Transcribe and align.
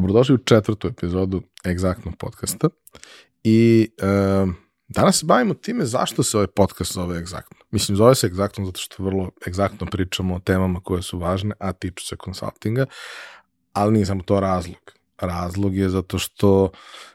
Dobrodošli 0.00 0.34
u 0.34 0.38
četvrtu 0.38 0.88
epizodu 0.88 1.42
Egzaktnog 1.66 2.16
podcasta 2.16 2.68
i 3.44 3.90
uh, 4.02 4.54
danas 4.88 5.18
se 5.18 5.26
bavimo 5.26 5.54
time 5.54 5.84
zašto 5.84 6.22
se 6.22 6.36
ovaj 6.36 6.46
podcast 6.46 6.92
zove 6.92 7.18
Egzaktno. 7.18 7.58
Mislim, 7.70 7.96
zove 7.96 8.14
se 8.14 8.26
Egzaktno 8.26 8.66
zato 8.66 8.80
što 8.80 9.02
vrlo 9.02 9.30
egzaktno 9.46 9.86
pričamo 9.86 10.34
o 10.34 10.38
temama 10.38 10.80
koje 10.80 11.02
su 11.02 11.18
važne, 11.18 11.54
a 11.58 11.72
tiču 11.72 12.06
se 12.06 12.16
konsultinga, 12.16 12.86
ali 13.72 13.92
nije 13.92 14.06
samo 14.06 14.22
to 14.22 14.40
razlog. 14.40 14.92
Razlog 15.18 15.76
je 15.76 15.88
zato 15.88 16.18
što 16.18 16.70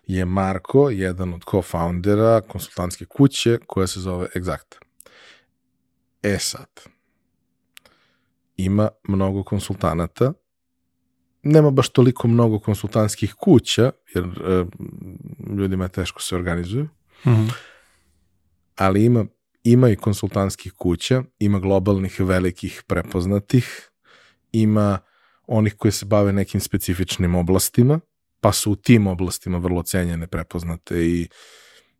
je 0.07 0.25
Marko 0.25 0.89
jedan 0.89 1.33
od 1.33 1.41
co-foundera 1.41 2.41
konsultantske 2.47 3.05
kuće 3.05 3.59
koja 3.67 3.87
se 3.87 3.99
zove 3.99 4.27
Egzakta. 4.35 4.77
E 6.23 6.37
sad, 6.39 6.69
ima 8.57 8.89
mnogo 9.07 9.43
konsultanata 9.43 10.33
nema 11.45 11.71
baš 11.71 11.89
toliko 11.89 12.27
mnogo 12.27 12.59
konsultantskih 12.59 13.33
kuća, 13.33 13.91
jer 14.15 14.23
e, 14.23 14.65
ljudima 15.57 15.83
je 15.83 15.89
teško 15.89 16.21
se 16.21 16.35
organizuju, 16.35 16.83
mm 16.83 17.29
-hmm. 17.29 17.51
ali 18.75 19.05
ima, 19.05 19.25
ima 19.63 19.89
i 19.89 19.95
konsultantskih 19.95 20.73
kuća, 20.73 21.23
ima 21.39 21.59
globalnih 21.59 22.19
velikih 22.19 22.83
prepoznatih, 22.87 23.89
ima 24.51 24.99
onih 25.47 25.75
koji 25.75 25.91
se 25.91 26.05
bave 26.05 26.33
nekim 26.33 26.61
specifičnim 26.61 27.35
oblastima, 27.35 27.99
pa 28.41 28.51
su 28.51 28.71
u 28.71 28.75
tim 28.75 29.07
oblastima 29.07 29.57
vrlo 29.57 29.83
cenjene, 29.83 30.27
prepoznate 30.27 31.07
i 31.07 31.27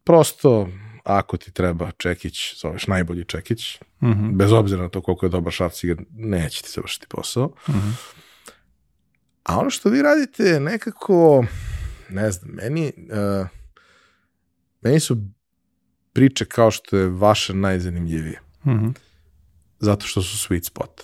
prosto 0.03 0.69
ako 1.03 1.37
ti 1.37 1.51
treba 1.51 1.91
čekić, 1.91 2.61
zoveš 2.61 2.87
najbolji 2.87 3.25
čekić, 3.25 3.79
mm 4.01 4.07
-hmm. 4.07 4.35
bez 4.35 4.51
obzira 4.51 4.81
na 4.81 4.89
to 4.89 5.01
koliko 5.01 5.25
je 5.25 5.29
dobar 5.29 5.53
šafciger, 5.53 5.97
neće 6.11 6.61
ti 6.61 6.69
završiti 6.71 7.07
posao. 7.09 7.47
Mm 7.47 7.71
-hmm. 7.71 8.24
A 9.45 9.59
ono 9.59 9.69
što 9.69 9.89
vi 9.89 10.01
radite 10.01 10.43
je 10.43 10.59
nekako, 10.59 11.45
ne 12.09 12.31
znam, 12.31 12.51
meni, 12.53 12.93
uh, 12.97 13.47
meni 14.81 14.99
su 14.99 15.17
priče 16.13 16.45
kao 16.45 16.71
što 16.71 16.97
je 16.97 17.09
vaša 17.09 17.53
najzanimljivije. 17.53 18.41
Mm 18.65 18.71
-hmm. 18.71 18.93
Zato 19.79 20.05
što 20.05 20.21
su 20.21 20.47
sweet 20.47 20.67
spot. 20.67 21.03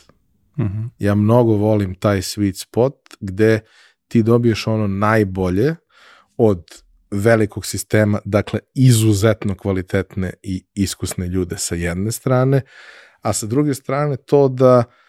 Mm 0.57 0.63
-hmm. 0.63 0.89
Ja 0.99 1.15
mnogo 1.15 1.53
volim 1.53 1.95
taj 1.95 2.21
sweet 2.21 2.61
spot 2.61 2.95
gde 3.19 3.59
ti 4.07 4.23
dobiješ 4.23 4.67
ono 4.67 4.87
najbolje 4.87 5.75
od 6.37 6.81
velikog 7.11 7.65
sistema, 7.65 8.19
dakle 8.25 8.59
izuzetno 8.73 9.55
kvalitetne 9.55 10.33
i 10.43 10.63
iskusne 10.73 11.27
ljude 11.27 11.57
sa 11.57 11.75
jedne 11.75 12.11
strane, 12.11 12.61
a 13.21 13.33
sa 13.33 13.45
druge 13.45 13.73
strane 13.73 14.17
to 14.17 14.47
da 14.47 14.77
uh, 14.77 15.00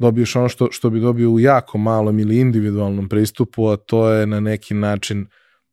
dobiješ 0.00 0.36
ono 0.36 0.48
što, 0.48 0.68
što 0.70 0.90
bi 0.90 1.00
dobio 1.00 1.30
u 1.30 1.40
jako 1.40 1.78
malom 1.78 2.18
ili 2.18 2.38
individualnom 2.38 3.08
pristupu, 3.08 3.68
a 3.68 3.76
to 3.76 4.08
je 4.08 4.26
na 4.26 4.40
neki 4.40 4.74
način 4.74 5.26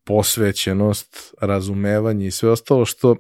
posvećenost, 0.04 1.34
razumevanje 1.42 2.28
i 2.28 2.32
sve 2.32 2.50
ostalo 2.50 2.86
što 2.86 3.16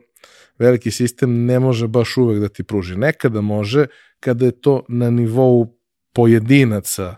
veliki 0.59 0.91
sistem 0.91 1.45
ne 1.45 1.59
može 1.59 1.88
baš 1.88 2.17
uvek 2.17 2.39
da 2.39 2.49
ti 2.49 2.64
pruži. 2.64 2.95
Nekada 2.95 3.41
može 3.41 3.86
kada 4.19 4.45
je 4.45 4.61
to 4.61 4.86
na 4.88 5.09
nivou 5.09 5.77
pojedinaca 6.14 7.16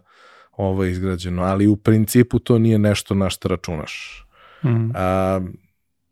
ovo 0.51 0.85
izgrađeno, 0.85 1.43
ali 1.43 1.67
u 1.67 1.75
principu 1.75 2.39
to 2.39 2.59
nije 2.59 2.79
nešto 2.79 3.15
na 3.15 3.29
što 3.29 3.47
računaš. 3.47 4.25
Mm. 4.63 4.91
A, 4.95 5.41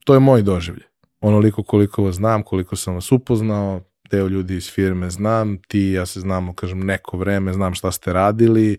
to 0.04 0.14
je 0.14 0.20
moj 0.20 0.42
doživlje. 0.42 0.84
Onoliko 1.22 1.64
koliko 1.64 2.04
vas 2.04 2.16
znam, 2.16 2.44
koliko 2.44 2.76
sam 2.76 2.94
vas 2.94 3.12
upoznao, 3.12 3.82
deo 4.12 4.28
ljudi 4.28 4.56
iz 4.56 4.72
firme 4.72 5.10
znam, 5.10 5.58
ti 5.68 5.82
ja 5.82 6.06
se 6.06 6.20
znamo, 6.20 6.54
kažem, 6.54 6.80
neko 6.80 7.18
vreme, 7.18 7.54
znam 7.54 7.74
šta 7.74 7.92
ste 7.92 8.14
radili. 8.14 8.78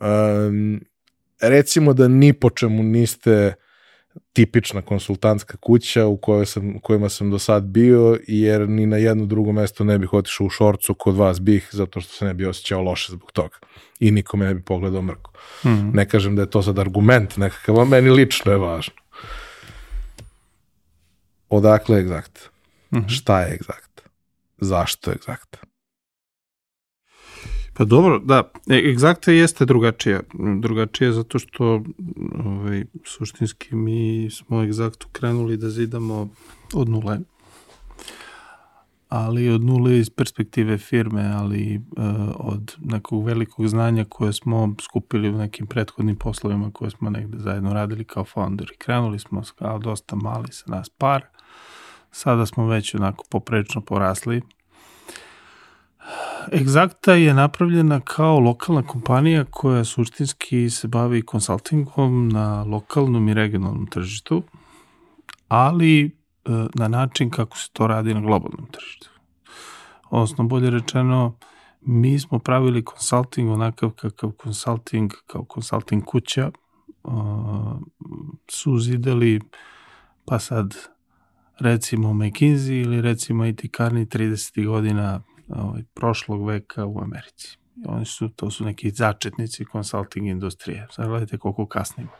Um, 0.00 0.80
recimo 1.40 1.92
da 1.92 2.08
ni 2.08 2.32
po 2.32 2.50
čemu 2.50 2.82
niste 2.82 3.54
tipična 4.32 4.82
konsultantska 4.82 5.56
kuća 5.56 6.06
u 6.06 6.16
kojoj 6.16 6.46
sam, 6.46 6.78
kojima 6.78 7.08
sam 7.08 7.30
do 7.30 7.38
sad 7.38 7.64
bio, 7.64 8.18
jer 8.26 8.68
ni 8.68 8.86
na 8.86 8.96
jedno 8.96 9.26
drugo 9.26 9.52
mesto 9.52 9.84
ne 9.84 9.98
bih 9.98 10.12
otišao 10.12 10.46
u 10.46 10.50
šorcu 10.50 10.94
kod 10.94 11.16
vas 11.16 11.40
bih, 11.40 11.68
zato 11.72 12.00
što 12.00 12.12
se 12.12 12.24
ne 12.24 12.34
bi 12.34 12.46
osjećao 12.46 12.82
loše 12.82 13.12
zbog 13.12 13.32
toga. 13.32 13.56
I 14.00 14.10
nikome 14.10 14.46
ne 14.46 14.54
bi 14.54 14.62
pogledao 14.62 15.02
mrko. 15.02 15.32
Mm 15.64 15.68
-hmm. 15.68 15.94
Ne 15.94 16.08
kažem 16.08 16.36
da 16.36 16.42
je 16.42 16.50
to 16.50 16.62
sad 16.62 16.78
argument 16.78 17.36
nekakav, 17.36 17.80
a 17.80 17.84
meni 17.84 18.10
lično 18.10 18.52
je 18.52 18.58
važno. 18.58 18.94
Odakle 21.48 21.96
je 21.96 22.00
egzakt? 22.00 22.50
Mm 22.90 22.98
-hmm. 22.98 23.08
Šta 23.08 23.40
je 23.40 23.54
egzakt? 23.54 23.93
Zašto 24.64 25.10
egzakta? 25.10 25.58
Pa 27.76 27.84
dobro, 27.84 28.18
da, 28.18 28.50
e, 28.70 28.90
egzakta 28.90 29.32
jeste 29.32 29.64
drugačija. 29.64 30.20
Drugačija 30.60 31.12
zato 31.12 31.38
što 31.38 31.82
ovaj, 32.44 32.84
suštinski 33.04 33.74
mi 33.74 34.30
smo 34.30 34.62
egzaktu 34.62 35.08
krenuli 35.12 35.56
da 35.56 35.68
zidamo 35.68 36.28
od 36.74 36.88
nule. 36.88 37.18
Ali 39.08 39.50
od 39.50 39.64
nule 39.64 39.98
iz 39.98 40.10
perspektive 40.10 40.78
firme, 40.78 41.32
ali 41.34 41.76
uh, 41.76 42.04
od 42.34 42.76
nekog 42.78 43.24
velikog 43.24 43.68
znanja 43.68 44.04
koje 44.08 44.32
smo 44.32 44.74
skupili 44.80 45.28
u 45.28 45.38
nekim 45.38 45.66
prethodnim 45.66 46.16
poslovima 46.16 46.70
koje 46.72 46.90
smo 46.90 47.10
negde 47.10 47.38
zajedno 47.38 47.72
radili 47.72 48.04
kao 48.04 48.24
founder. 48.24 48.72
Krenuli 48.78 49.18
smo 49.18 49.42
kao 49.58 49.78
dosta 49.78 50.16
mali 50.16 50.48
sa 50.50 50.64
nas 50.66 50.88
par. 50.88 51.22
Sada 52.10 52.46
smo 52.46 52.66
već 52.66 52.94
onako 52.94 53.24
poprečno 53.30 53.80
porasli 53.80 54.42
Exakta 56.52 57.12
je 57.12 57.34
napravljena 57.34 58.00
kao 58.00 58.38
lokalna 58.38 58.82
kompanija 58.82 59.44
koja 59.44 59.84
suštinski 59.84 60.70
se 60.70 60.88
bavi 60.88 61.22
konsultingom 61.22 62.28
na 62.28 62.64
lokalnom 62.64 63.28
i 63.28 63.34
regionalnom 63.34 63.86
tržištu, 63.86 64.42
ali 65.48 66.04
e, 66.04 66.10
na 66.74 66.88
način 66.88 67.30
kako 67.30 67.58
se 67.58 67.68
to 67.72 67.86
radi 67.86 68.14
na 68.14 68.20
globalnom 68.20 68.66
tržištu. 68.72 69.10
Odnosno, 70.10 70.44
bolje 70.44 70.70
rečeno, 70.70 71.36
mi 71.80 72.18
smo 72.18 72.38
pravili 72.38 72.84
konsulting 72.84 73.50
onakav 73.50 73.90
kakav 73.90 74.30
konsulting, 74.30 75.12
kao 75.26 75.44
konsulting 75.44 76.04
kuća, 76.04 76.50
su 78.50 78.78
zidali, 78.78 79.40
pa 80.24 80.38
sad 80.38 80.74
recimo 81.58 82.08
McKinsey 82.08 82.82
ili 82.82 83.00
recimo 83.00 83.46
IT 83.46 83.60
Carney 83.60 84.06
30. 84.06 84.66
godina 84.66 85.20
ovaj, 85.48 85.82
prošlog 85.94 86.46
veka 86.46 86.86
u 86.86 87.00
Americi. 87.00 87.58
Oni 87.86 88.04
su, 88.04 88.28
to 88.28 88.50
su 88.50 88.64
neki 88.64 88.90
začetnici 88.90 89.64
konsulting 89.64 90.26
industrije. 90.26 90.86
Sad 90.90 91.08
gledajte 91.08 91.38
koliko 91.38 91.66
kasnimo. 91.66 92.10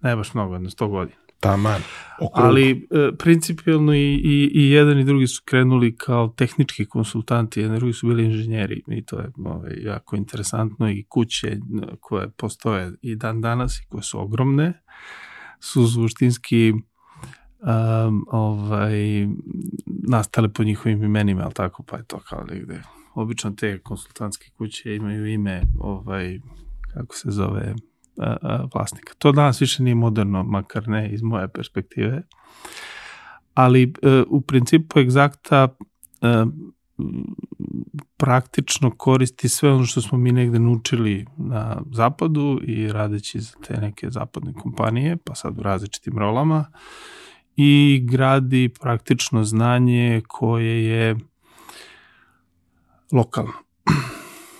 Ne 0.00 0.16
baš 0.16 0.34
mnogo, 0.34 0.54
jedno 0.54 0.70
100 0.70 0.88
godina. 0.88 1.24
Taman. 1.40 1.80
Okrug. 2.20 2.46
Ali 2.46 2.70
e, 2.70 3.10
principijalno 3.18 3.94
i, 3.94 4.14
i, 4.14 4.50
i 4.54 4.70
jedan 4.70 4.98
i 4.98 5.04
drugi 5.04 5.26
su 5.26 5.42
krenuli 5.44 5.96
kao 5.96 6.28
tehnički 6.28 6.86
konsultanti, 6.86 7.60
jedan 7.60 7.76
i 7.76 7.78
drugi 7.78 7.92
su 7.92 8.06
bili 8.06 8.24
inženjeri 8.24 8.82
i 8.88 9.04
to 9.04 9.20
je 9.20 9.30
ovaj, 9.44 9.72
jako 9.76 10.16
interesantno 10.16 10.90
i 10.90 11.04
kuće 11.08 11.58
koje 12.00 12.30
postoje 12.30 12.92
i 13.02 13.16
dan 13.16 13.40
danas 13.40 13.80
i 13.80 13.86
koje 13.88 14.02
su 14.02 14.20
ogromne 14.20 14.82
su 15.60 15.86
suštinski 15.86 16.72
um, 17.64 18.26
ovaj, 18.30 19.26
nastale 19.86 20.48
po 20.48 20.64
njihovim 20.64 21.02
imenima, 21.02 21.42
ali 21.44 21.54
tako, 21.54 21.82
pa 21.82 21.96
je 21.96 22.04
to 22.04 22.18
kao 22.18 22.44
negde. 22.44 22.82
Obično 23.14 23.50
te 23.50 23.78
konsultantske 23.78 24.50
kuće 24.58 24.96
imaju 24.96 25.26
ime, 25.26 25.62
ovaj, 25.78 26.40
kako 26.94 27.14
se 27.14 27.30
zove, 27.30 27.74
a, 28.18 28.36
a, 28.42 28.66
vlasnika. 28.74 29.14
To 29.18 29.32
danas 29.32 29.60
više 29.60 29.82
nije 29.82 29.94
moderno, 29.94 30.42
makar 30.42 30.88
ne 30.88 31.10
iz 31.10 31.22
moje 31.22 31.48
perspektive. 31.48 32.22
Ali 33.54 33.82
e, 33.82 34.22
u 34.28 34.40
principu 34.40 34.98
egzakta 34.98 35.68
e, 36.22 36.44
praktično 38.16 38.90
koristi 38.90 39.48
sve 39.48 39.72
ono 39.72 39.84
što 39.84 40.00
smo 40.00 40.18
mi 40.18 40.32
negde 40.32 40.58
naučili 40.58 41.26
na 41.36 41.82
zapadu 41.92 42.60
i 42.62 42.92
radeći 42.92 43.40
za 43.40 43.52
te 43.66 43.76
neke 43.80 44.10
zapadne 44.10 44.52
kompanije, 44.52 45.16
pa 45.16 45.34
sad 45.34 45.58
u 45.58 45.62
različitim 45.62 46.18
rolama, 46.18 46.64
i 47.56 48.00
gradi 48.10 48.70
praktično 48.80 49.44
znanje 49.44 50.22
koje 50.28 50.84
je 50.84 51.16
lokalno. 53.12 53.52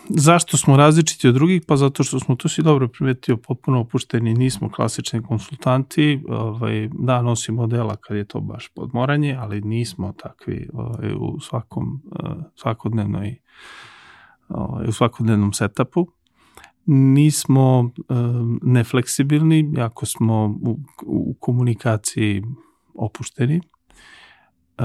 Zašto 0.08 0.56
smo 0.56 0.76
različiti 0.76 1.28
od 1.28 1.34
drugih? 1.34 1.62
Pa 1.68 1.76
zato 1.76 2.04
što 2.04 2.20
smo, 2.20 2.36
to 2.36 2.48
si 2.48 2.62
dobro 2.62 2.88
primetio, 2.88 3.36
potpuno 3.36 3.80
opušteni, 3.80 4.34
nismo 4.34 4.70
klasični 4.70 5.22
konsultanti, 5.22 6.22
ovaj, 6.28 6.88
da, 6.92 7.22
nosimo 7.22 7.66
dela 7.66 7.96
kad 7.96 8.16
je 8.16 8.24
to 8.24 8.40
baš 8.40 8.68
podmoranje, 8.68 9.36
ali 9.40 9.60
nismo 9.60 10.12
takvi 10.12 10.68
ovaj, 10.72 11.12
u 11.18 11.40
svakom, 11.40 12.02
uh, 12.04 12.30
svakodnevnoj, 12.56 13.36
ovaj, 14.48 14.88
u 14.88 14.92
svakodnevnom 14.92 15.52
setupu 15.52 16.06
nismo 16.86 17.90
um, 18.08 18.60
nefleksibilni, 18.62 19.72
jako 19.76 20.06
smo 20.06 20.58
u, 20.62 20.78
u 21.06 21.34
komunikaciji 21.40 22.42
opušteni. 22.94 23.60
E, 24.78 24.84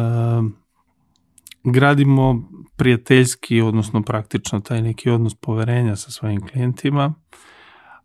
gradimo 1.64 2.50
prijateljski, 2.76 3.62
odnosno 3.62 4.02
praktično 4.02 4.60
taj 4.60 4.82
neki 4.82 5.10
odnos 5.10 5.36
poverenja 5.36 5.96
sa 5.96 6.12
svojim 6.12 6.48
klijentima, 6.48 7.14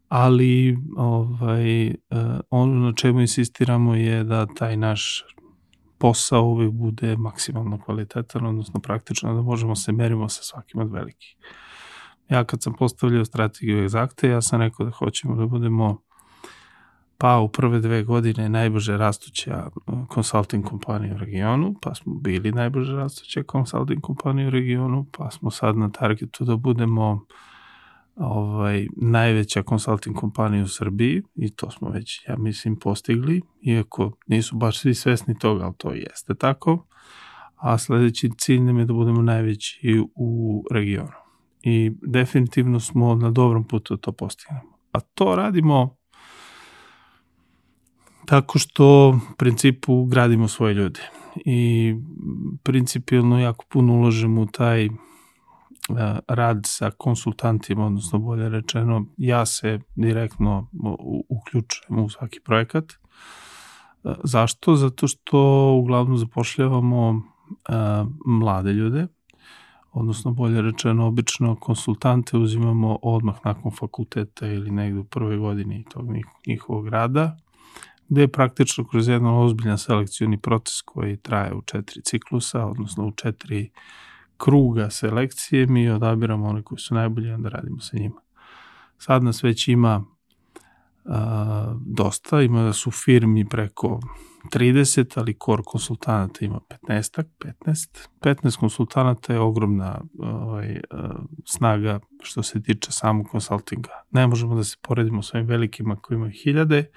ali 0.09 0.79
ovaj, 0.97 1.89
uh, 1.89 1.95
ono 2.51 2.87
na 2.87 2.93
čemu 2.93 3.21
insistiramo 3.21 3.95
je 3.95 4.25
da 4.25 4.47
taj 4.47 4.77
naš 4.77 5.25
posao 5.99 6.43
uvek 6.43 6.71
bude 6.71 7.17
maksimalno 7.17 7.81
kvalitetan, 7.81 8.47
odnosno 8.47 8.81
praktično 8.81 9.35
da 9.35 9.43
možemo 9.43 9.77
se 9.77 9.93
merimo 9.93 10.29
sa 10.29 10.43
svakim 10.43 10.81
od 10.81 10.93
velikih. 10.93 11.37
Ja 12.29 12.45
kad 12.45 12.63
sam 12.63 12.75
postavljao 12.75 13.25
strategiju 13.25 13.83
egzakte, 13.83 14.29
ja 14.29 14.43
sam 14.43 14.61
rekao 14.61 14.87
da 14.87 14.93
hoćemo 14.93 15.37
da 15.37 15.47
budemo 15.47 16.03
pa 17.25 17.39
u 17.39 17.49
prve 17.49 17.81
dve 17.81 18.03
godine 18.03 18.49
najbrže 18.49 18.97
rastuća 18.97 19.71
consulting 20.15 20.65
kompanija 20.65 21.15
u 21.15 21.19
regionu, 21.19 21.75
pa 21.83 21.95
smo 21.95 22.15
bili 22.15 22.53
najbrže 22.53 22.93
rastuća 22.93 23.43
consulting 23.53 24.01
kompanija 24.01 24.49
u 24.49 24.51
regionu, 24.51 25.07
pa 25.19 25.31
smo 25.31 25.51
sad 25.51 25.77
na 25.77 25.91
targetu 25.91 26.45
da 26.45 26.57
budemo 26.57 27.27
ovaj, 28.17 28.87
najveća 28.97 29.63
consulting 29.69 30.17
kompanija 30.17 30.65
u 30.65 30.69
Srbiji 30.69 31.23
i 31.35 31.51
to 31.51 31.71
smo 31.71 31.89
već, 31.89 32.25
ja 32.29 32.37
mislim, 32.37 32.77
postigli, 32.77 33.43
iako 33.63 34.13
nisu 34.27 34.57
baš 34.57 34.79
svi 34.79 34.95
svesni 34.95 35.39
toga, 35.39 35.65
ali 35.65 35.75
to 35.79 35.93
jeste 35.93 36.35
tako. 36.35 36.87
A 37.57 37.79
sledeći 37.79 38.31
cilj 38.39 38.61
nam 38.61 38.79
je 38.79 38.85
da 38.85 38.93
budemo 38.93 39.23
najveći 39.23 40.03
u 40.15 40.65
regionu. 40.71 41.19
I 41.63 41.93
definitivno 42.03 42.81
smo 42.81 43.15
na 43.15 43.31
dobrom 43.31 43.65
putu 43.65 43.95
da 43.95 44.01
to 44.01 44.13
postignemo. 44.13 44.79
A 44.93 45.01
to 45.01 45.37
radimo 45.37 46.04
tako 48.27 48.59
što 48.59 49.09
u 49.33 49.37
principu 49.37 50.05
gradimo 50.05 50.49
svoje 50.49 50.75
ljude 50.75 51.01
i 51.37 51.95
principijalno 52.63 53.41
jako 53.41 53.65
puno 53.69 53.95
ulažemo 53.95 54.41
u 54.41 54.47
taj 54.47 54.89
rad 56.29 56.61
sa 56.65 56.91
konsultantima, 56.91 57.87
odnosno 57.87 58.19
bolje 58.19 58.49
rečeno, 58.49 59.07
ja 59.17 59.47
se 59.47 59.81
direktno 59.97 60.69
uključujem 61.29 62.05
u 62.05 62.09
svaki 62.09 62.41
projekat. 62.41 62.85
Zašto? 64.25 64.77
Zato 64.77 65.09
što 65.09 65.73
uglavnom 65.73 66.19
zapošljavamo 66.19 67.23
mlade 68.27 68.73
ljude, 68.73 69.07
odnosno 69.93 70.31
bolje 70.31 70.63
rečeno, 70.63 71.07
obično 71.07 71.57
konsultante 71.57 72.37
uzimamo 72.37 72.99
odmah 73.03 73.37
nakon 73.45 73.71
fakulteta 73.71 74.47
ili 74.47 74.71
negde 74.71 75.01
u 75.01 75.05
prvoj 75.05 75.37
godini 75.37 75.85
tog 75.91 76.07
njihovog 76.47 76.89
rada, 76.89 77.37
gde 78.09 78.21
je 78.21 78.33
praktično 78.33 78.85
kroz 78.85 79.09
jedan 79.09 79.35
ozbiljan 79.35 79.79
selekcijni 79.79 80.41
proces 80.41 80.83
koji 80.83 81.17
traje 81.17 81.55
u 81.55 81.63
četiri 81.63 82.03
ciklusa, 82.03 82.67
odnosno 82.67 83.07
u 83.07 83.13
četiri 83.13 83.71
kruga 84.37 84.91
selekcije 84.91 85.67
mi 85.67 85.91
odabiramo 85.91 86.47
one 86.47 86.63
koji 86.63 86.79
su 86.79 86.95
najbolji 86.95 87.31
onda 87.31 87.49
radimo 87.49 87.81
sa 87.81 87.97
njima. 87.97 88.21
Sad 88.99 89.25
nas 89.25 89.43
već 89.43 89.69
ima 89.69 90.05
a, 91.05 91.75
dosta, 91.87 92.43
ima 92.43 92.63
da 92.63 92.73
su 92.73 92.91
firmi 92.91 93.49
preko 93.49 94.01
30, 94.53 95.19
ali 95.19 95.37
core 95.45 95.63
konsultanata 95.67 96.45
ima 96.45 96.61
15 96.89 97.25
15. 97.39 98.09
15 98.21 98.59
konsultanata 98.59 99.33
je 99.33 99.41
ogromna 99.41 100.01
ovaj, 100.19 100.81
snaga 101.47 102.01
što 102.23 102.43
se 102.43 102.63
tiče 102.63 102.93
samog 102.93 103.27
konsultinga. 103.27 103.91
Ne 104.11 104.27
možemo 104.27 104.55
da 104.55 104.65
se 104.65 104.77
poredimo 104.83 105.23
sa 105.23 105.39
ovim 105.39 105.49
velikima 105.49 105.97
koji 105.97 106.17
imaju 106.17 106.33
hiljade, 106.33 106.91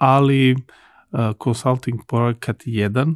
ali 0.00 0.56
consulting 1.44 2.00
projekat 2.08 2.56
1 2.66 3.14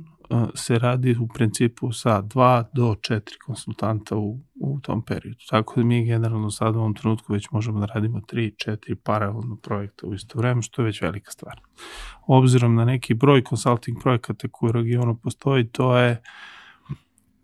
se 0.55 0.79
radi 0.79 1.17
u 1.21 1.29
principu 1.29 1.93
sa 1.93 2.23
2 2.23 2.65
do 2.73 2.95
4 2.95 3.21
konsultanta 3.47 4.17
u, 4.17 4.41
u 4.61 4.81
tom 4.81 5.05
periodu. 5.05 5.39
Tako 5.51 5.81
da 5.81 5.87
mi 5.87 6.05
generalno 6.05 6.51
sad 6.51 6.77
u 6.77 6.79
ovom 6.79 6.95
trenutku 6.95 7.33
već 7.33 7.51
možemo 7.51 7.81
da 7.81 7.87
radimo 7.87 8.21
3, 8.21 8.71
4 8.71 8.95
paralelno 8.95 9.57
projekta 9.63 10.07
u 10.07 10.15
isto 10.15 10.39
vreme, 10.39 10.63
što 10.63 10.83
je 10.83 10.87
već 10.87 11.03
velika 11.03 11.31
stvar. 11.31 11.61
Obzirom 12.27 12.75
na 12.75 12.85
neki 12.85 13.15
broj 13.15 13.43
consulting 13.49 13.99
projekata 14.03 14.49
koji 14.53 14.69
u 14.69 14.73
regionu 14.73 15.17
postoji, 15.17 15.69
to 15.69 15.97
je 15.99 16.23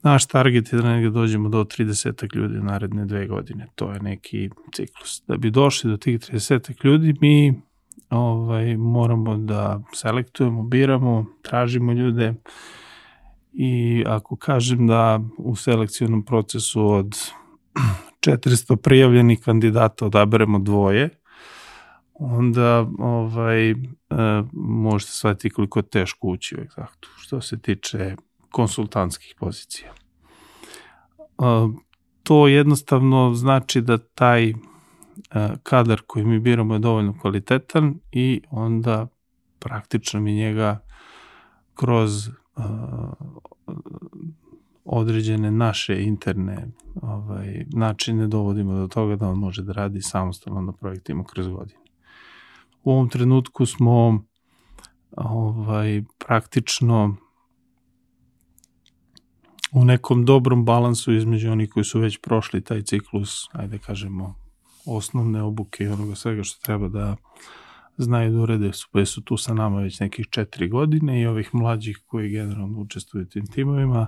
naš 0.02 0.26
target 0.26 0.72
je 0.72 0.78
da 0.78 0.88
negdje 0.88 1.10
dođemo 1.10 1.48
do 1.48 1.64
30 1.64 2.36
ljudi 2.36 2.58
u 2.58 2.62
naredne 2.62 3.06
dve 3.06 3.26
godine. 3.26 3.66
To 3.74 3.92
je 3.92 4.00
neki 4.00 4.50
ciklus. 4.74 5.22
Da 5.26 5.36
bi 5.36 5.50
došli 5.50 5.90
do 5.90 5.96
tih 5.96 6.18
30 6.18 6.84
ljudi, 6.84 7.14
mi 7.20 7.62
ovaj, 8.10 8.76
moramo 8.76 9.36
da 9.36 9.80
selektujemo, 9.94 10.62
biramo, 10.62 11.26
tražimo 11.42 11.92
ljude 11.92 12.34
i 13.52 14.04
ako 14.06 14.36
kažem 14.36 14.86
da 14.86 15.20
u 15.38 15.56
selekcijnom 15.56 16.24
procesu 16.24 16.86
od 16.86 17.16
400 18.26 18.76
prijavljenih 18.76 19.40
kandidata 19.40 20.06
odaberemo 20.06 20.58
dvoje, 20.58 21.10
onda 22.14 22.86
ovaj, 22.98 23.70
e, 23.70 23.74
možete 24.52 25.12
shvatiti 25.12 25.50
koliko 25.50 25.78
je 25.78 25.88
teško 25.88 26.28
ući 26.28 26.56
u 26.56 26.60
egzaktu, 26.60 27.08
što 27.16 27.40
se 27.40 27.60
tiče 27.60 28.16
konsultantskih 28.50 29.34
pozicija. 29.38 29.92
E, 29.92 29.94
to 32.22 32.48
jednostavno 32.48 33.34
znači 33.34 33.80
da 33.80 33.98
taj 33.98 34.52
kadar 35.62 36.00
koji 36.06 36.24
mi 36.24 36.38
biramo 36.38 36.74
je 36.74 36.78
dovoljno 36.78 37.18
kvalitetan 37.20 37.94
i 38.12 38.42
onda 38.50 39.06
praktično 39.58 40.20
mi 40.20 40.34
njega 40.34 40.78
kroz 41.74 42.28
uh, 42.28 42.34
određene 44.84 45.50
naše 45.50 46.02
interne 46.02 46.66
ovaj, 47.02 47.66
načine 47.72 48.26
dovodimo 48.26 48.74
do 48.74 48.88
toga 48.88 49.16
da 49.16 49.28
on 49.28 49.38
može 49.38 49.62
da 49.62 49.72
radi 49.72 50.02
samostalno 50.02 50.60
na 50.60 50.72
projektima 50.72 51.24
kroz 51.24 51.48
godine. 51.48 51.80
U 52.84 52.92
ovom 52.92 53.08
trenutku 53.08 53.66
smo 53.66 54.24
ovaj, 55.16 56.02
praktično 56.18 57.16
u 59.72 59.84
nekom 59.84 60.24
dobrom 60.24 60.64
balansu 60.64 61.12
između 61.12 61.50
onih 61.50 61.70
koji 61.70 61.84
su 61.84 62.00
već 62.00 62.18
prošli 62.20 62.60
taj 62.60 62.82
ciklus, 62.82 63.48
ajde 63.52 63.78
kažemo, 63.78 64.34
osnovne 64.96 65.42
obuke 65.42 65.84
i 65.84 65.88
onoga 65.88 66.14
svega 66.14 66.42
što 66.42 66.62
treba 66.62 66.88
da 66.88 67.16
znaju 67.96 68.32
da 68.32 68.40
urede 68.40 68.72
su, 68.72 68.88
pa 68.92 69.04
su 69.04 69.22
tu 69.22 69.36
sa 69.36 69.54
nama 69.54 69.80
već 69.80 70.00
nekih 70.00 70.26
četiri 70.30 70.68
godine 70.68 71.20
i 71.20 71.26
ovih 71.26 71.54
mlađih 71.54 72.00
koji 72.06 72.30
generalno 72.30 72.78
učestvuju 72.78 73.26
tim 73.26 73.46
timovima, 73.46 74.06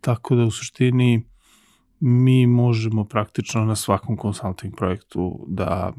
tako 0.00 0.34
da 0.34 0.44
u 0.44 0.50
suštini 0.50 1.26
mi 2.00 2.46
možemo 2.46 3.04
praktično 3.04 3.64
na 3.64 3.76
svakom 3.76 4.16
consulting 4.22 4.76
projektu 4.76 5.46
da 5.48 5.92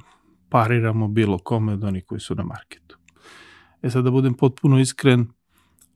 pariramo 0.49 1.07
bilo 1.07 1.37
kome 1.37 1.73
od 1.73 1.83
onih 1.83 2.05
koji 2.05 2.19
su 2.19 2.35
na 2.35 2.43
marketu. 2.43 2.97
E 3.81 3.89
sad 3.89 4.03
da 4.03 4.11
budem 4.11 4.33
potpuno 4.33 4.79
iskren, 4.79 5.27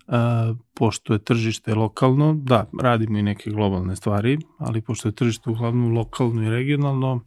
Uh, 0.08 0.58
pošto 0.74 1.14
je 1.14 1.20
tržište 1.20 1.76
lokalno, 1.76 2.34
da, 2.34 2.66
radimo 2.82 3.18
i 3.18 3.22
neke 3.22 3.50
globalne 3.50 3.96
stvari, 3.96 4.38
ali 4.58 4.82
pošto 4.82 5.08
je 5.08 5.16
tržište 5.16 5.50
uglavnom 5.50 5.94
lokalno 5.94 6.44
i 6.44 6.50
regionalno, 6.50 7.22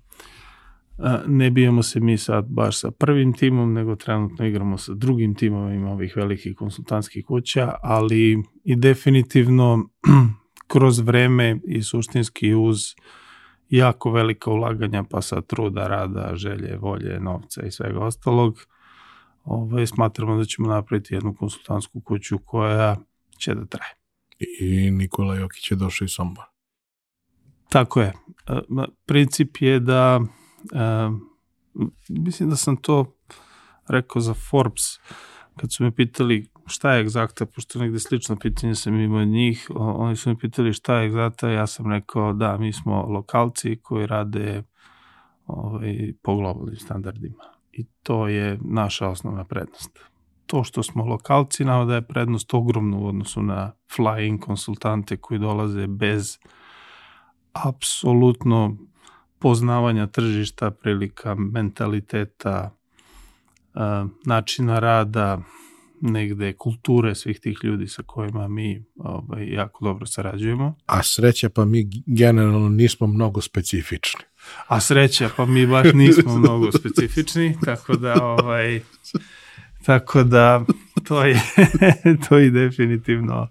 ne 1.27 1.51
bijemo 1.51 1.83
se 1.83 2.01
mi 2.01 2.19
sad 2.19 2.45
baš 2.49 2.81
sa 2.81 2.91
prvim 2.91 3.33
timom, 3.33 3.73
nego 3.73 3.97
trenutno 3.97 4.47
igramo 4.47 4.79
sa 4.79 4.95
drugim 4.95 5.35
timovima 5.35 5.91
ovih 5.91 6.17
velikih 6.17 6.57
konsultantskih 6.57 7.25
kuća, 7.25 7.75
ali 7.83 8.43
i 8.65 8.77
definitivno 8.77 9.89
kroz 10.73 10.99
vreme 10.99 11.61
i 11.65 11.83
suštinski 11.83 12.55
uz 12.55 12.79
jako 13.71 14.11
velika 14.11 14.51
ulaganja, 14.51 15.05
pa 15.11 15.23
sa 15.23 15.41
truda, 15.41 15.89
rada, 15.89 16.31
želje, 16.35 16.77
volje, 16.77 17.21
novca 17.21 17.63
i 17.63 17.71
svega 17.71 18.01
ostalog, 18.01 18.59
ovaj, 19.45 19.87
smatramo 19.87 20.37
da 20.37 20.45
ćemo 20.45 20.69
napraviti 20.69 21.15
jednu 21.15 21.35
konsultantsku 21.35 22.01
kuću 22.01 22.39
koja 22.39 22.97
će 23.39 23.55
da 23.55 23.65
traje. 23.65 23.95
I 24.61 24.91
Nikola 24.91 25.37
Jokić 25.37 25.71
je 25.71 25.77
došao 25.77 26.05
iz 26.05 26.11
Sombora. 26.11 26.49
Tako 27.69 28.01
je. 28.01 28.13
Princip 29.07 29.57
je 29.61 29.81
da 29.81 30.21
mislim 32.09 32.51
da 32.51 32.57
sam 32.57 32.77
to 32.77 33.17
rekao 33.89 34.23
za 34.23 34.35
Forbes, 34.35 34.83
kad 35.57 35.73
su 35.73 35.85
me 35.85 35.95
pitali 35.95 36.47
šta 36.67 36.93
je 36.93 37.01
egzakta, 37.01 37.47
pošto 37.47 37.79
negde 37.79 37.99
slično 37.99 38.37
pitanje 38.37 38.75
sam 38.75 39.01
imao 39.01 39.23
od 39.23 39.29
njih, 39.29 39.71
oni 39.75 40.17
su 40.17 40.31
me 40.31 40.39
pitali 40.39 40.73
šta 40.73 40.97
je 40.97 41.07
egzakta, 41.07 41.51
ja 41.51 41.67
sam 41.67 41.93
rekao 41.93 42.33
da, 42.33 42.57
mi 42.59 42.73
smo 42.73 43.03
lokalci 43.03 43.79
koji 43.83 44.07
rade 44.07 44.63
ovaj, 45.47 46.13
po 46.23 46.37
globalnim 46.37 46.77
standardima. 46.77 47.45
I 47.73 47.85
to 48.03 48.29
je 48.29 48.59
naša 48.65 49.09
osnovna 49.09 49.45
prednost. 49.45 49.99
To 50.47 50.65
što 50.65 50.83
smo 50.83 51.05
lokalci 51.05 51.65
nama 51.65 51.85
da 51.85 51.95
je 51.95 52.07
prednost 52.07 52.55
ogromna 52.55 52.97
u 52.97 53.07
odnosu 53.07 53.43
na 53.43 53.73
flying 53.97 54.39
konsultante 54.39 55.17
koji 55.17 55.41
dolaze 55.41 55.87
bez 55.87 56.39
apsolutno 57.53 58.77
poznavanja 59.39 60.07
tržišta, 60.07 60.71
prilika 60.71 61.35
mentaliteta, 61.35 62.75
načina 64.25 64.79
rada, 64.79 65.43
negde 66.01 66.53
kulture 66.53 67.15
svih 67.15 67.41
tih 67.41 67.59
ljudi 67.63 67.89
sa 67.89 68.03
kojima 68.03 68.49
mi 68.49 68.85
ovaj, 68.97 69.49
jako 69.49 69.85
dobro 69.85 70.07
sarađujemo. 70.07 70.75
A 70.87 71.03
sreća 71.03 71.49
pa 71.49 71.65
mi 71.65 71.91
generalno 72.07 72.69
nismo 72.69 73.07
mnogo 73.07 73.41
specifični. 73.41 74.21
A 74.67 74.81
sreća, 74.81 75.31
pa 75.37 75.47
mi 75.47 75.67
baš 75.67 75.87
nismo 75.95 76.39
mnogo 76.39 76.73
specifični, 76.73 77.57
tako 77.65 77.97
da 77.97 78.25
ovaj 78.25 78.81
tako 79.85 80.23
da 80.23 80.65
to 81.05 81.25
je 81.25 81.41
to 82.29 82.39
je 82.39 82.51
definitivno 82.51 83.49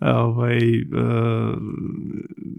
ovaj, 0.00 0.82
uh, 0.82 1.58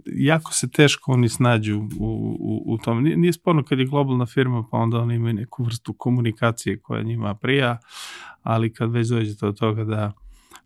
jako 0.05 0.53
se 0.53 0.69
teško 0.69 1.11
oni 1.11 1.29
snađu 1.29 1.77
u, 1.99 2.37
u, 2.39 2.63
u 2.65 2.77
tom. 2.77 3.03
Nije, 3.03 3.17
nije 3.17 3.33
sporno 3.33 3.63
kad 3.63 3.79
je 3.79 3.85
globalna 3.85 4.25
firma, 4.25 4.63
pa 4.71 4.77
onda 4.77 4.97
oni 4.99 5.15
imaju 5.15 5.33
neku 5.33 5.63
vrstu 5.63 5.93
komunikacije 5.93 6.79
koja 6.79 7.03
njima 7.03 7.35
prija, 7.35 7.77
ali 8.43 8.73
kad 8.73 8.91
već 8.91 9.07
dođete 9.07 9.45
od 9.47 9.59
toga 9.59 9.83
da 9.83 10.11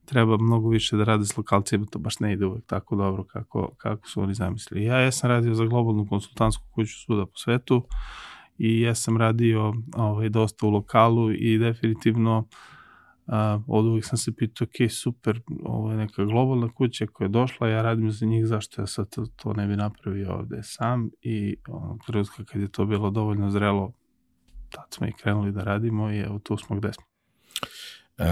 treba 0.06 0.38
mnogo 0.38 0.70
više 0.70 0.98
da 0.98 1.04
rade 1.04 1.25
s 1.25 1.38
lokalcijama, 1.38 1.86
to 1.86 2.00
baš 2.00 2.20
ne 2.20 2.34
ide 2.34 2.46
uvek 2.46 2.66
tako 2.66 2.96
dobro 2.96 3.24
kako, 3.24 3.70
kako 3.78 4.08
su 4.08 4.22
oni 4.22 4.34
zamislili. 4.34 4.84
Ja, 4.84 5.00
ja 5.00 5.12
sam 5.12 5.30
radio 5.30 5.54
za 5.54 5.66
globalnu 5.66 6.08
konsultantsku 6.08 6.63
kuću 6.72 6.94
svuda 7.06 7.25
po 7.25 7.36
svetu 7.36 7.86
i 8.58 8.82
ja 8.82 8.96
sam 8.96 9.18
radio 9.18 9.74
ovaj, 9.96 10.30
dosta 10.30 10.68
u 10.68 10.70
lokalu 10.70 11.32
i 11.32 11.58
definitivno 11.58 12.40
uh, 12.40 12.46
a, 13.31 13.59
od 13.67 13.85
uvijek 13.85 14.05
sam 14.05 14.17
se 14.17 14.35
pitao, 14.35 14.65
ok, 14.65 14.91
super, 14.91 15.41
ovo 15.63 15.91
je 15.91 15.97
neka 15.97 16.25
globalna 16.25 16.73
kuća 16.73 17.05
koja 17.13 17.25
je 17.25 17.29
došla, 17.29 17.67
ja 17.67 17.81
radim 17.81 18.11
za 18.11 18.25
njih, 18.25 18.47
zašto 18.47 18.81
ja 18.81 18.88
sad 18.88 19.09
to, 19.09 19.25
to 19.35 19.53
ne 19.53 19.67
bi 19.67 19.75
napravio 19.75 20.33
ovde 20.33 20.59
sam 20.63 21.09
i 21.21 21.55
ono, 21.67 21.97
trenutka 22.05 22.43
kad 22.43 22.61
je 22.61 22.71
to 22.71 22.85
bilo 22.85 23.09
dovoljno 23.09 23.51
zrelo, 23.51 23.93
tad 24.69 24.85
smo 24.89 25.07
i 25.07 25.13
krenuli 25.13 25.51
da 25.51 25.63
radimo 25.63 26.11
i 26.11 26.19
evo 26.19 26.39
tu 26.39 26.57
smo 26.57 26.75
gde 26.75 26.93
smo. 26.93 27.03
E, 28.17 28.25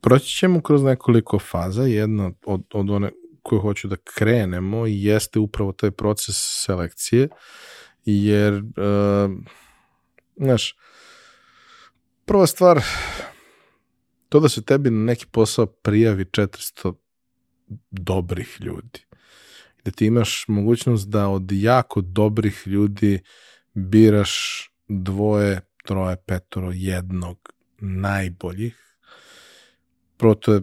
proći 0.00 0.26
ćemo 0.26 0.60
kroz 0.60 0.82
nekoliko 0.82 1.38
faza, 1.38 1.82
jedna 1.82 2.30
od, 2.46 2.62
od 2.72 2.90
one 2.90 3.10
koju 3.42 3.60
hoću 3.60 3.88
da 3.88 3.96
krenemo 3.96 4.86
jeste 4.86 5.38
upravo 5.38 5.72
taj 5.72 5.90
proces 5.90 6.36
selekcije, 6.64 7.28
jer, 8.04 8.54
e, 8.54 9.28
znaš, 10.36 10.76
prva 12.24 12.46
stvar, 12.46 12.80
to 14.32 14.40
da 14.40 14.48
se 14.48 14.62
tebi 14.62 14.90
na 14.90 15.04
neki 15.04 15.26
posao 15.26 15.66
prijavi 15.66 16.24
400 16.24 16.94
dobrih 17.90 18.56
ljudi. 18.60 19.00
Da 19.84 19.90
ti 19.90 20.06
imaš 20.06 20.44
mogućnost 20.48 21.08
da 21.08 21.28
od 21.28 21.52
jako 21.52 22.00
dobrih 22.00 22.62
ljudi 22.66 23.20
biraš 23.74 24.64
dvoje, 24.88 25.60
troje, 25.84 26.16
petoro, 26.16 26.70
jednog 26.74 27.52
najboljih. 27.78 28.96
Prvo 30.16 30.34
to 30.34 30.54
je 30.54 30.62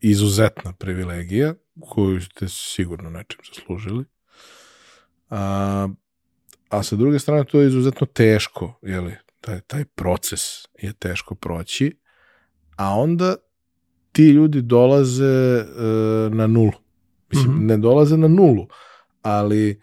izuzetna 0.00 0.72
privilegija 0.72 1.54
koju 1.80 2.20
ste 2.20 2.48
sigurno 2.48 3.10
nečim 3.10 3.40
zaslužili. 3.54 4.04
A, 5.30 5.88
a 6.68 6.82
sa 6.82 6.96
druge 6.96 7.18
strane 7.18 7.44
to 7.44 7.60
je 7.60 7.66
izuzetno 7.66 8.06
teško, 8.06 8.78
jeli? 8.82 9.16
Taj, 9.40 9.60
taj 9.60 9.84
proces 9.84 10.40
je 10.78 10.92
teško 10.92 11.34
proći 11.34 12.03
a 12.76 12.94
onda 12.94 13.36
ti 14.12 14.28
ljudi 14.28 14.62
dolaze 14.62 15.24
e, 15.24 15.64
na 16.30 16.46
nulu. 16.46 16.72
Mislim, 17.30 17.52
mm 17.52 17.58
-hmm. 17.58 17.66
ne 17.66 17.76
dolaze 17.76 18.16
na 18.16 18.28
nulu, 18.28 18.66
ali 19.22 19.80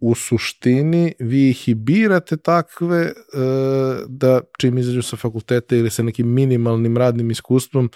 u 0.00 0.14
suštini 0.14 1.14
vi 1.18 1.50
ih 1.50 1.68
i 1.68 1.74
birate 1.74 2.36
takve 2.36 2.98
e, 2.98 3.12
da 4.08 4.40
čim 4.58 4.78
izađu 4.78 5.02
sa 5.02 5.16
fakulteta 5.16 5.76
ili 5.76 5.90
sa 5.90 6.02
nekim 6.02 6.28
minimalnim 6.28 6.96
radnim 6.96 7.30
iskustvom 7.30 7.90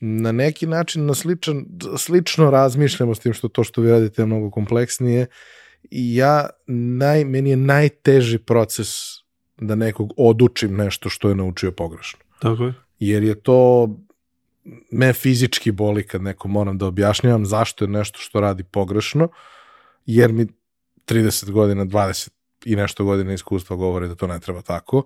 na 0.00 0.32
neki 0.32 0.66
način 0.66 1.06
na 1.06 1.14
sličan, 1.14 1.64
slično 1.98 2.50
razmišljamo 2.50 3.14
s 3.14 3.18
tim 3.18 3.32
što 3.32 3.48
to 3.48 3.64
što 3.64 3.80
vi 3.80 3.90
radite 3.90 4.22
je 4.22 4.26
mnogo 4.26 4.50
kompleksnije 4.50 5.26
i 5.90 6.16
ja, 6.16 6.48
naj, 6.66 7.24
meni 7.24 7.50
je 7.50 7.56
najteži 7.56 8.38
proces 8.38 8.88
da 9.56 9.74
nekog 9.74 10.12
odučim 10.16 10.76
nešto 10.76 11.08
što 11.08 11.28
je 11.28 11.34
naučio 11.34 11.72
pogrešno. 11.72 12.18
Tako 12.38 12.64
je 12.64 12.85
jer 12.98 13.22
je 13.22 13.40
to 13.40 13.88
me 14.90 15.12
fizički 15.12 15.70
boli 15.70 16.06
kad 16.06 16.22
neko 16.22 16.48
moram 16.48 16.78
da 16.78 16.86
objašnjavam 16.86 17.46
zašto 17.46 17.84
je 17.84 17.88
nešto 17.88 18.18
što 18.18 18.40
radi 18.40 18.64
pogrešno, 18.64 19.28
jer 20.06 20.32
mi 20.32 20.46
30 21.06 21.50
godina, 21.50 21.84
20 21.84 22.28
i 22.64 22.76
nešto 22.76 23.04
godina 23.04 23.32
iskustva 23.32 23.76
govore 23.76 24.08
da 24.08 24.14
to 24.14 24.26
ne 24.26 24.40
treba 24.40 24.62
tako, 24.62 25.04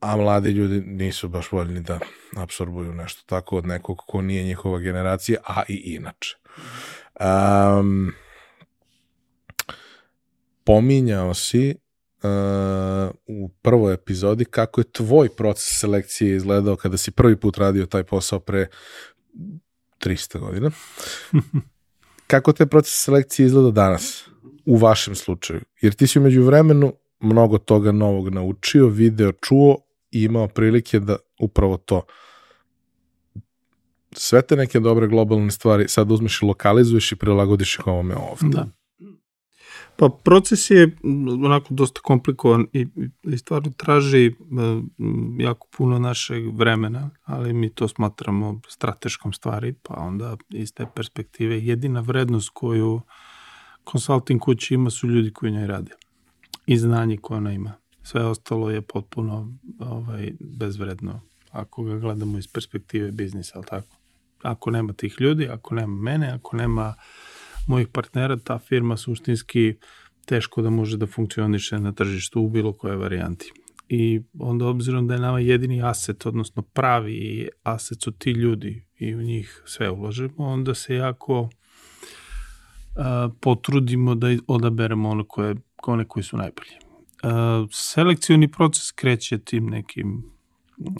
a 0.00 0.16
mladi 0.16 0.50
ljudi 0.50 0.80
nisu 0.80 1.28
baš 1.28 1.52
voljni 1.52 1.80
da 1.80 1.98
absorbuju 2.36 2.92
nešto 2.92 3.22
tako 3.26 3.56
od 3.56 3.66
nekog 3.66 3.98
ko 4.06 4.22
nije 4.22 4.44
njihova 4.44 4.78
generacija, 4.78 5.38
a 5.46 5.62
i 5.68 5.74
inače. 5.74 6.36
Um, 7.20 8.12
pominjao 10.64 11.34
si 11.34 11.83
u 13.26 13.48
prvoj 13.48 13.94
epizodi 13.94 14.44
kako 14.44 14.80
je 14.80 14.92
tvoj 14.92 15.28
proces 15.28 15.80
selekcije 15.80 16.36
izgledao 16.36 16.76
kada 16.76 16.96
si 16.96 17.10
prvi 17.10 17.36
put 17.36 17.58
radio 17.58 17.86
taj 17.86 18.02
posao 18.02 18.40
pre 18.40 18.66
300 20.00 20.38
godina. 20.38 20.70
kako 22.26 22.52
te 22.52 22.66
proces 22.66 23.04
selekcije 23.04 23.46
izgleda 23.46 23.70
danas 23.70 24.28
u 24.66 24.76
vašem 24.76 25.14
slučaju? 25.14 25.60
Jer 25.80 25.94
ti 25.94 26.06
si 26.06 26.18
umeđu 26.18 26.42
vremenu 26.42 26.92
mnogo 27.20 27.58
toga 27.58 27.92
novog 27.92 28.28
naučio, 28.28 28.86
video, 28.86 29.32
čuo 29.32 29.78
i 30.10 30.22
imao 30.22 30.48
prilike 30.48 31.00
da 31.00 31.16
upravo 31.38 31.76
to 31.76 32.02
sve 34.12 34.42
te 34.42 34.56
neke 34.56 34.80
dobre 34.80 35.06
globalne 35.06 35.50
stvari 35.50 35.88
sad 35.88 36.10
uzmeš 36.10 36.42
i 36.42 36.44
lokalizuješ 36.44 37.12
i 37.12 37.16
prilagodiš 37.16 37.74
ih 37.78 37.86
ovome 37.86 38.14
ovde. 38.16 38.56
Da. 38.56 38.66
Pa 39.96 40.08
proces 40.08 40.70
je 40.70 40.96
onako 41.44 41.74
dosta 41.74 42.00
komplikovan 42.00 42.66
i, 42.72 42.86
i 43.22 43.38
stvarno 43.38 43.72
traži 43.76 44.34
jako 45.38 45.66
puno 45.76 45.98
našeg 45.98 46.58
vremena, 46.58 47.10
ali 47.24 47.52
mi 47.52 47.70
to 47.70 47.88
smatramo 47.88 48.60
strateškom 48.68 49.32
stvari, 49.32 49.74
pa 49.82 49.94
onda 49.94 50.36
iz 50.48 50.74
te 50.74 50.86
perspektive 50.94 51.64
jedina 51.64 52.00
vrednost 52.00 52.50
koju 52.54 53.00
konsulting 53.84 54.40
kući 54.40 54.74
ima 54.74 54.90
su 54.90 55.06
ljudi 55.08 55.32
koji 55.32 55.52
njoj 55.52 55.66
rade 55.66 55.92
i 56.66 56.78
znanje 56.78 57.16
koje 57.16 57.38
ona 57.38 57.52
ima. 57.52 57.72
Sve 58.02 58.24
ostalo 58.24 58.70
je 58.70 58.82
potpuno 58.82 59.52
ovaj, 59.78 60.32
bezvredno 60.40 61.20
ako 61.50 61.82
ga 61.82 61.98
gledamo 61.98 62.38
iz 62.38 62.48
perspektive 62.48 63.10
biznisa, 63.10 63.52
ali 63.54 63.66
tako? 63.66 63.96
Ako 64.42 64.70
nema 64.70 64.92
tih 64.92 65.16
ljudi, 65.20 65.48
ako 65.48 65.74
nema 65.74 65.94
mene, 66.02 66.30
ako 66.32 66.56
nema 66.56 66.88
uh, 66.88 67.33
mojih 67.66 67.88
partnera, 67.88 68.36
ta 68.36 68.58
firma 68.58 68.96
suštinski 68.96 69.74
teško 70.26 70.62
da 70.62 70.70
može 70.70 70.96
da 70.96 71.06
funkcioniše 71.06 71.78
na 71.78 71.92
tržištu 71.92 72.40
u 72.40 72.48
bilo 72.48 72.72
koje 72.72 72.96
varijanti. 72.96 73.52
I 73.88 74.20
onda 74.38 74.66
obzirom 74.66 75.06
da 75.06 75.14
je 75.14 75.20
nama 75.20 75.40
jedini 75.40 75.82
aset, 75.82 76.26
odnosno 76.26 76.62
pravi 76.62 77.48
aset 77.62 78.02
su 78.02 78.12
ti 78.12 78.30
ljudi 78.30 78.86
i 78.98 79.14
u 79.14 79.22
njih 79.22 79.62
sve 79.66 79.90
uložimo, 79.90 80.34
onda 80.38 80.74
se 80.74 80.94
jako 80.94 81.48
a, 82.96 83.28
potrudimo 83.40 84.14
da 84.14 84.26
odaberemo 84.46 85.08
one, 85.08 85.24
koje, 85.28 85.56
one 85.86 86.04
koji 86.08 86.22
su 86.22 86.36
najbolji. 86.36 86.70
A, 87.22 87.66
selekcioni 87.70 88.50
proces 88.50 88.92
kreće 88.92 89.38
tim 89.38 89.66
nekim 89.66 90.22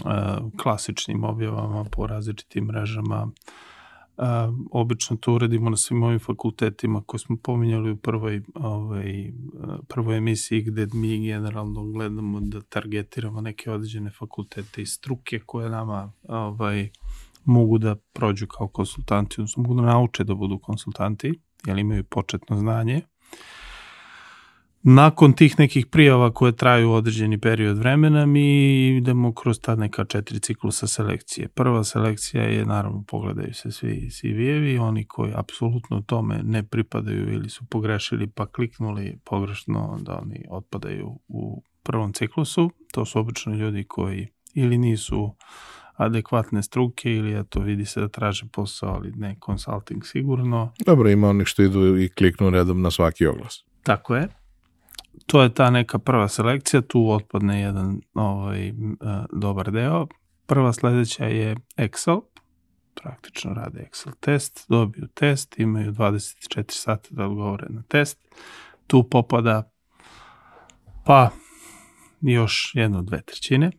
a, 0.05 0.39
klasičnim 0.63 1.25
objavama 1.25 1.85
po 1.85 2.07
različitim 2.07 2.65
mrežama, 2.65 3.31
A, 4.17 4.53
obično 4.71 5.17
to 5.17 5.35
uradimo 5.35 5.71
na 5.71 5.77
svim 5.77 6.03
ovim 6.03 6.19
fakultetima 6.19 7.03
koje 7.07 7.19
smo 7.19 7.37
pominjali 7.43 7.91
u 7.91 7.97
prvoj, 7.97 8.43
ovaj, 8.55 9.33
prvoj 9.89 10.17
emisiji 10.17 10.63
gde 10.63 10.87
mi 10.93 11.27
generalno 11.27 11.85
gledamo 11.85 12.41
da 12.41 12.61
targetiramo 12.61 13.41
neke 13.41 13.71
određene 13.71 14.11
fakultete 14.11 14.83
i 14.83 14.87
struke 14.87 15.39
koje 15.47 15.71
nama 15.71 16.13
ovaj, 16.29 16.89
mogu 17.45 17.79
da 17.79 17.97
prođu 18.13 18.47
kao 18.47 18.69
konsultanti, 18.69 19.35
odnosno 19.39 19.63
mogu 19.63 19.75
da 19.75 19.83
nauče 19.83 20.25
da 20.25 20.35
budu 20.35 20.59
konsultanti, 20.59 21.41
jer 21.67 21.79
imaju 21.79 22.05
početno 22.05 22.57
znanje 22.57 23.01
Nakon 24.87 25.33
tih 25.33 25.59
nekih 25.59 25.87
prijava 25.87 26.31
koje 26.31 26.57
traju 26.57 26.93
određeni 26.93 27.39
period 27.41 27.79
vremena, 27.79 28.27
mi 28.27 28.87
idemo 28.97 29.35
kroz 29.35 29.61
ta 29.61 29.75
neka 29.75 30.05
četiri 30.05 30.41
ciklusa 30.41 30.87
selekcije. 30.87 31.49
Prva 31.49 31.85
selekcija 31.85 32.43
je, 32.43 32.67
naravno, 32.67 33.05
pogledaju 33.07 33.55
se 33.55 33.71
svi 33.71 34.09
CV-evi, 34.11 34.79
oni 34.79 35.05
koji 35.05 35.33
apsolutno 35.35 36.01
tome 36.01 36.41
ne 36.43 36.63
pripadaju 36.63 37.33
ili 37.33 37.49
su 37.49 37.65
pogrešili 37.65 38.27
pa 38.27 38.47
kliknuli 38.47 39.19
pogrešno, 39.25 39.99
da 40.03 40.19
oni 40.23 40.45
otpadaju 40.51 41.19
u 41.29 41.63
prvom 41.83 42.13
ciklusu. 42.13 42.71
To 42.93 43.05
su 43.05 43.19
obično 43.19 43.55
ljudi 43.55 43.85
koji 43.85 44.29
ili 44.55 44.79
nisu 44.79 45.35
adekvatne 45.95 46.63
struke 46.63 47.13
ili 47.13 47.41
eto 47.41 47.61
vidi 47.61 47.85
se 47.85 48.01
da 48.01 48.09
traže 48.09 48.47
posao, 48.53 48.95
ali 48.95 49.13
ne 49.17 49.37
consulting 49.47 50.05
sigurno. 50.07 50.73
Dobro, 50.87 51.11
ima 51.11 51.29
onih 51.29 51.47
što 51.47 51.63
idu 51.63 51.99
i 51.99 52.09
kliknu 52.09 52.51
redom 52.51 52.83
na 52.83 52.91
svaki 52.91 53.27
oglas. 53.27 53.65
Tako 53.83 54.17
je 54.17 54.44
to 55.27 55.43
je 55.43 55.55
ta 55.55 55.71
neka 55.71 55.99
prva 55.99 56.29
selekcija, 56.29 56.81
tu 56.81 57.11
otpadne 57.11 57.61
jedan 57.61 58.01
ovaj, 58.15 58.71
uh, 58.71 58.77
dobar 59.33 59.71
deo. 59.71 60.07
Prva 60.47 60.73
sledeća 60.73 61.25
je 61.25 61.57
Excel, 61.77 62.21
praktično 63.03 63.55
rade 63.55 63.89
Excel 63.91 64.13
test, 64.21 64.67
dobiju 64.69 65.07
test, 65.15 65.59
imaju 65.59 65.93
24 65.93 66.65
sata 66.69 67.09
da 67.11 67.25
odgovore 67.25 67.67
na 67.69 67.83
test. 67.83 68.19
Tu 68.87 69.03
popada 69.03 69.71
pa 71.05 71.31
još 72.21 72.73
jedno 72.75 73.03
dve 73.03 73.23
trećine. 73.23 73.71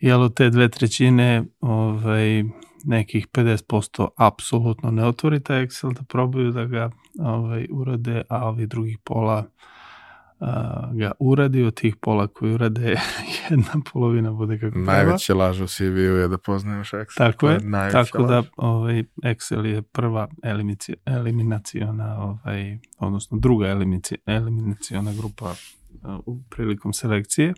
Jel 0.00 0.22
od 0.22 0.34
te 0.34 0.50
dve 0.50 0.68
trećine 0.68 1.44
ovaj, 1.60 2.44
nekih 2.84 3.28
50% 3.28 4.08
apsolutno 4.16 4.90
ne 4.90 5.06
otvori 5.06 5.42
taj 5.42 5.66
Excel 5.66 5.94
da 5.94 6.02
probaju 6.02 6.50
da 6.50 6.64
ga 6.64 6.90
ovaj, 7.18 7.66
urade, 7.70 8.22
a 8.28 8.48
ovi 8.48 8.66
drugih 8.66 8.98
pola 9.04 9.34
a, 9.34 9.73
ga 10.92 11.12
uradi, 11.18 11.62
od 11.62 11.74
tih 11.74 11.96
pola 11.96 12.26
koji 12.26 12.54
urade 12.54 12.82
jedna 13.50 13.72
polovina 13.92 14.32
bude 14.32 14.58
kako 14.58 14.72
treba. 14.72 14.92
Najveće 14.92 15.34
laž 15.34 15.60
u 15.60 15.66
CV-u 15.66 16.16
je 16.16 16.28
da 16.28 16.38
poznaješ 16.38 16.90
Excel. 16.90 17.16
Tako 17.16 17.48
je, 17.48 17.54
je 17.54 17.90
tako 17.92 18.18
laž. 18.18 18.28
da 18.28 18.42
ovaj, 18.56 19.04
Excel 19.22 19.64
je 19.64 19.82
prva 19.82 20.28
eliminaciona, 21.06 22.22
ovaj, 22.22 22.78
odnosno 22.98 23.38
druga 23.38 23.66
eliminaciona 24.26 25.12
grupa 25.12 25.54
u 26.26 26.42
prilikom 26.50 26.92
selekcije. 26.92 27.54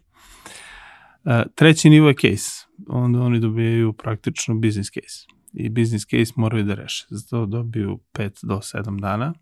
Treći 1.54 1.90
nivo 1.90 2.08
je 2.08 2.14
case. 2.14 2.66
Onda 2.88 3.20
oni 3.20 3.40
dobijaju 3.40 3.92
praktično 3.92 4.54
business 4.54 4.90
case. 4.90 5.26
I 5.52 5.68
business 5.68 6.04
case 6.04 6.32
moraju 6.36 6.64
da 6.64 6.74
reše. 6.74 7.06
Zato 7.10 7.46
dobiju 7.46 7.98
5 8.12 8.46
do 8.46 8.56
7 8.56 9.00
dana. 9.00 9.34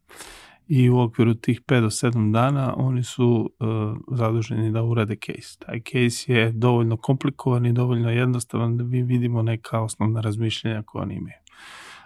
I 0.68 0.90
u 0.90 0.98
okviru 0.98 1.34
tih 1.34 1.60
5 1.62 1.80
do 1.80 1.86
7 1.86 2.32
dana 2.32 2.74
oni 2.76 3.02
su 3.02 3.50
uh, 3.60 4.18
zaduženi 4.18 4.72
da 4.72 4.82
urade 4.82 5.16
case. 5.16 5.58
Taj 5.58 5.80
case 5.80 6.32
je 6.32 6.52
dovoljno 6.52 6.96
komplikovan 6.96 7.66
i 7.66 7.72
dovoljno 7.72 8.10
jednostavan 8.10 8.76
da 8.76 8.84
mi 8.84 9.02
vidimo 9.02 9.42
neka 9.42 9.80
osnovna 9.80 10.20
razmišljenja 10.20 10.82
koje 10.82 11.02
oni 11.02 11.14
imaju. 11.14 11.36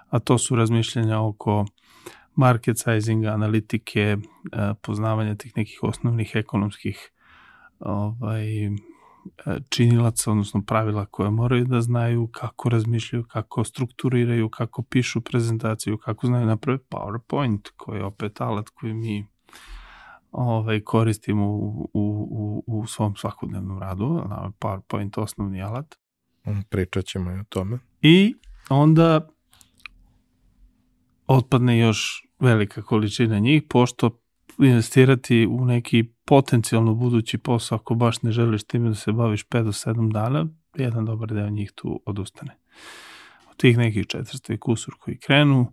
A 0.09 0.19
to 0.19 0.39
su 0.39 0.57
razmišljenja 0.57 1.21
oko 1.21 1.67
market 2.35 2.79
sizinga, 2.79 3.29
analitike, 3.29 4.17
uh, 4.17 4.77
poznavanja 4.83 5.35
tih 5.35 5.53
nekih 5.57 5.79
osnovnih 5.83 6.33
ekonomskih 6.35 7.11
ovaj, 7.79 8.71
činilaca, 9.69 10.31
odnosno 10.31 10.63
pravila 10.67 11.07
koje 11.07 11.31
moraju 11.31 11.65
da 11.65 11.81
znaju, 11.81 12.27
kako 12.27 12.69
razmišljaju, 12.69 13.25
kako 13.25 13.65
strukturiraju, 13.65 14.49
kako 14.49 14.83
pišu 14.83 15.21
prezentaciju, 15.21 15.99
kako 15.99 16.27
znaju 16.27 16.47
napraviti 16.47 16.85
PowerPoint, 16.91 17.69
koji 17.77 17.99
je 17.99 18.05
opet 18.05 18.41
alat 18.41 18.69
koji 18.69 18.95
mi 18.95 19.27
ovaj, 20.33 20.81
koristimo 20.81 21.47
u, 21.47 21.91
u, 21.95 22.65
u, 22.67 22.81
u 22.81 22.87
svom 22.87 23.17
svakodnevnom 23.17 23.79
radu, 23.79 24.23
PowerPoint 24.61 25.21
osnovni 25.21 25.63
alat. 25.63 25.95
Mm, 26.47 26.61
pričat 26.69 27.05
ćemo 27.05 27.31
i 27.31 27.39
o 27.39 27.45
tome. 27.49 27.79
I 28.03 28.35
onda 28.69 29.29
otpadne 31.27 31.79
još 31.79 32.27
velika 32.41 32.83
količina 32.83 33.39
njih, 33.39 33.63
pošto 33.69 34.21
investirati 34.65 35.47
u 35.51 35.65
neki 35.65 36.05
potencijalno 36.25 36.95
budući 36.95 37.39
posao 37.39 37.77
ako 37.77 37.95
baš 37.95 38.23
ne 38.23 38.33
želiš 38.33 38.65
time 38.65 38.89
da 38.89 38.95
se 38.95 39.13
baviš 39.13 39.47
5 39.47 39.65
do 39.65 39.73
7 39.73 40.13
dana, 40.13 40.47
jedan 40.75 41.05
dobar 41.05 41.29
deo 41.29 41.51
njih 41.51 41.73
tu 41.75 42.03
odustane. 42.07 42.57
Od 43.51 43.57
tih 43.57 43.79
nekih 43.79 44.07
400 44.07 44.55
i 44.55 44.59
kusur 44.59 44.95
koji 44.99 45.19
krenu, 45.19 45.73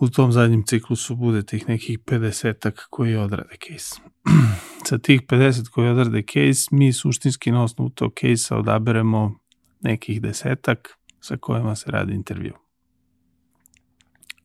u 0.00 0.08
tom 0.08 0.32
zadnjem 0.32 0.62
ciklusu 0.66 1.16
bude 1.16 1.42
tih 1.42 1.68
nekih 1.68 1.98
50-ak 1.98 2.86
koji 2.90 3.16
odrade 3.16 3.56
case. 3.68 4.00
Sa 4.88 4.98
tih 4.98 5.22
50 5.22 5.68
koji 5.68 5.88
odrade 5.88 6.22
case, 6.22 6.68
mi 6.70 6.92
suštinski 6.92 7.52
na 7.52 7.62
osnovu 7.62 7.90
tog 7.90 8.12
case-a 8.20 8.58
odaberemo 8.58 9.34
nekih 9.80 10.22
desetak 10.22 10.98
sa 11.20 11.36
kojima 11.36 11.76
se 11.76 11.90
radi 11.90 12.14
intervju. 12.14 12.54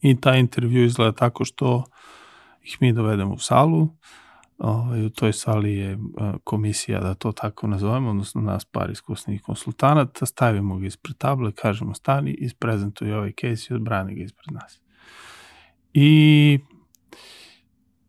I 0.02 0.22
taj 0.22 0.40
intervju 0.40 0.86
izgleda 0.86 1.12
tako 1.12 1.46
što 1.46 1.84
ih 2.66 2.78
mi 2.82 2.94
dovedemo 2.94 3.34
u 3.34 3.38
salu, 3.38 3.90
ovaj, 4.58 5.06
u 5.06 5.10
toj 5.10 5.34
sali 5.34 5.74
je 5.74 5.92
e, 5.92 5.98
komisija, 6.44 7.00
da 7.00 7.14
to 7.14 7.32
tako 7.32 7.68
nazovemo, 7.68 8.10
odnosno 8.10 8.42
nas 8.42 8.66
par 8.66 8.90
iskusnih 8.90 9.42
konsultanata, 9.42 10.26
stavimo 10.26 10.78
ga 10.78 10.86
ispred 10.86 11.18
table, 11.18 11.52
kažemo 11.52 11.94
stani, 11.94 12.32
isprezentuj 12.32 13.14
ovaj 13.14 13.32
case 13.42 13.68
i 13.70 13.76
odbrani 13.76 14.16
ga 14.16 14.24
ispred 14.24 14.54
nas. 14.54 14.82
I 15.94 16.60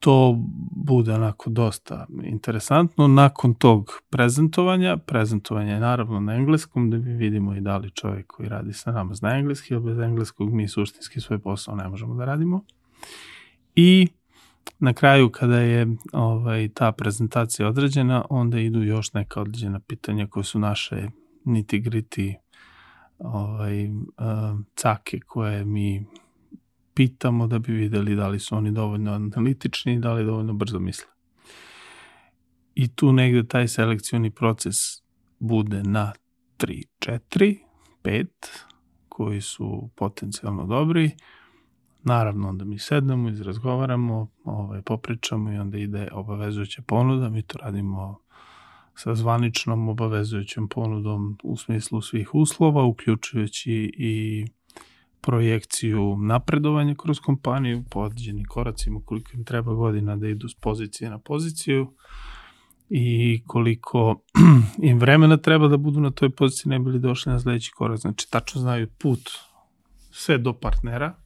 to 0.01 0.37
bude 0.71 1.15
onako 1.15 1.51
dosta 1.51 2.07
interesantno. 2.23 3.09
Nakon 3.09 3.55
tog 3.55 3.91
prezentovanja, 4.11 4.97
prezentovanje 4.97 5.73
je 5.73 5.81
naravno 5.81 6.21
na 6.21 6.35
engleskom, 6.35 6.91
da 6.91 6.99
mi 6.99 7.13
vidimo 7.13 7.55
i 7.55 7.61
da 7.61 7.77
li 7.77 7.91
čovjek 7.91 8.27
koji 8.27 8.49
radi 8.49 8.73
sa 8.73 8.93
nama 8.93 9.15
zna 9.15 9.39
engleski, 9.39 9.75
ili 9.75 9.83
bez 9.83 9.99
engleskog 9.99 10.53
mi 10.53 10.69
suštinski 10.69 11.21
svoj 11.21 11.39
posao 11.39 11.77
ne 11.77 11.89
možemo 11.89 12.15
da 12.15 12.25
radimo. 12.25 12.65
I 13.77 14.09
na 14.79 14.93
kraju 14.93 15.31
kada 15.31 15.59
je 15.59 15.87
ovaj, 16.13 16.69
ta 16.75 16.93
prezentacija 16.93 17.69
određena, 17.69 18.25
onda 18.31 18.59
idu 18.59 18.83
još 18.83 19.13
neka 19.13 19.41
određena 19.41 19.81
pitanja 19.81 20.27
koje 20.27 20.45
su 20.45 20.59
naše 20.59 21.09
niti 21.45 21.81
griti 21.81 22.37
ovaj, 23.19 23.87
uh, 23.89 23.95
cake 24.77 25.21
koje 25.21 25.65
mi 25.65 26.07
pitamo 26.95 27.47
da 27.47 27.59
bi 27.59 27.73
videli 27.73 28.17
da 28.17 28.29
li 28.29 28.39
su 28.39 28.57
oni 28.57 28.73
dovoljno 28.73 29.13
analitični 29.13 29.95
i 29.95 29.99
da 29.99 30.13
li 30.13 30.25
dovoljno 30.25 30.53
brzo 30.53 30.79
misle. 30.79 31.07
I 32.75 32.89
tu 32.89 33.13
negde 33.13 33.47
taj 33.49 33.69
selekcioni 33.69 34.31
proces 34.31 34.77
bude 35.39 35.83
na 35.83 36.13
3, 36.59 36.83
4, 36.99 37.57
5 38.05 38.27
koji 39.09 39.41
su 39.41 39.91
potencijalno 39.97 40.67
dobri, 40.67 41.11
Naravno, 42.07 42.49
onda 42.49 42.65
mi 42.65 42.79
sednemo, 42.79 43.29
izrazgovaramo, 43.29 44.31
ovaj, 44.45 44.83
popričamo 44.83 45.53
i 45.53 45.59
onda 45.59 45.79
ide 45.79 46.09
obavezujuća 46.13 46.83
ponuda. 46.87 47.29
Mi 47.29 47.43
to 47.43 47.59
radimo 47.59 48.19
sa 48.95 49.15
zvaničnom 49.15 49.89
obavezujućom 49.89 50.69
ponudom 50.69 51.39
u 51.43 51.57
smislu 51.57 52.01
svih 52.01 52.35
uslova, 52.35 52.85
uključujući 52.85 53.93
i 53.99 54.47
projekciju 55.21 56.17
napredovanja 56.17 56.95
kroz 56.95 57.21
kompaniju 57.21 57.85
po 57.91 58.01
određenim 58.01 58.45
koracima, 58.45 59.01
koliko 59.05 59.31
im 59.35 59.45
treba 59.45 59.75
godina 59.75 60.17
da 60.17 60.29
idu 60.29 60.49
s 60.49 60.55
pozicije 60.55 61.11
na 61.11 61.19
poziciju 61.19 61.93
i 62.89 63.43
koliko 63.47 64.23
im 64.91 64.99
vremena 64.99 65.37
treba 65.37 65.69
da 65.69 65.77
budu 65.77 66.01
na 66.01 66.11
toj 66.11 66.31
poziciji 66.31 66.71
ne 66.71 66.79
bili 66.79 66.99
došli 66.99 67.33
na 67.33 67.41
sledeći 67.41 67.73
korak. 67.73 67.99
Znači, 67.99 68.31
tačno 68.31 68.61
znaju 68.61 68.89
put 68.99 69.21
sve 70.11 70.39
do 70.39 70.53
partnera, 70.53 71.26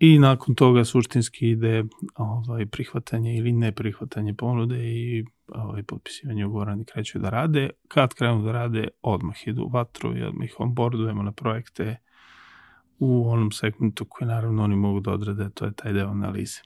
I 0.00 0.18
nakon 0.18 0.54
toga 0.54 0.84
suštinski 0.84 1.50
ide 1.50 1.84
ovaj, 2.14 2.66
prihvatanje 2.66 3.36
ili 3.36 3.52
ne 3.52 3.72
prihvatanje 3.72 4.34
ponude 4.34 4.76
i 4.76 5.24
ovaj, 5.48 5.82
potpisivanje 5.82 6.46
ugovora 6.46 6.74
ni 6.74 6.84
kreću 6.84 7.18
da 7.18 7.30
rade. 7.30 7.70
Kad 7.88 8.14
krenu 8.14 8.42
da 8.42 8.52
rade, 8.52 8.88
odmah 9.02 9.36
idu 9.46 9.62
u 9.62 9.68
vatru 9.68 10.16
i 10.16 10.22
odmah 10.22 10.44
ih 10.44 10.54
onboardujemo 10.58 11.22
na 11.22 11.32
projekte 11.32 11.96
u 12.98 13.30
onom 13.30 13.52
segmentu 13.52 14.04
koji 14.04 14.28
naravno 14.28 14.64
oni 14.64 14.76
mogu 14.76 15.00
da 15.00 15.12
odrade, 15.12 15.50
to 15.54 15.64
je 15.64 15.72
taj 15.72 15.92
deo 15.92 16.08
analize. 16.08 16.60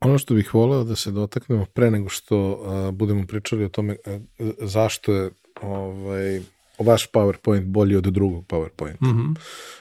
Ono 0.00 0.18
što 0.18 0.34
bih 0.34 0.54
voleo 0.54 0.84
da 0.84 0.96
se 0.96 1.10
dotaknemo 1.10 1.66
pre 1.74 1.90
nego 1.90 2.08
što 2.08 2.62
a, 2.64 2.90
budemo 2.90 3.26
pričali 3.26 3.64
o 3.64 3.68
tome 3.68 3.96
a, 4.06 4.18
zašto 4.58 5.12
je 5.12 5.30
ovaj, 5.62 6.40
vaš 6.78 7.10
PowerPoint 7.10 7.64
bolji 7.64 7.96
od 7.96 8.04
drugog 8.04 8.44
PowerPointa. 8.46 9.04
Mm 9.04 9.18
-hmm. 9.18 9.38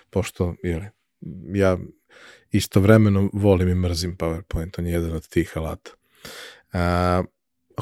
Pošto, 0.09 0.55
jeli, 0.63 0.85
ja 1.53 1.77
istovremeno 2.51 3.29
volim 3.33 3.69
i 3.69 3.75
mrzim 3.75 4.17
PowerPoint, 4.17 4.79
on 4.79 4.85
je 4.85 4.93
jedan 4.93 5.11
od 5.11 5.27
tih 5.27 5.57
alata. 5.57 5.91
A, 6.73 7.23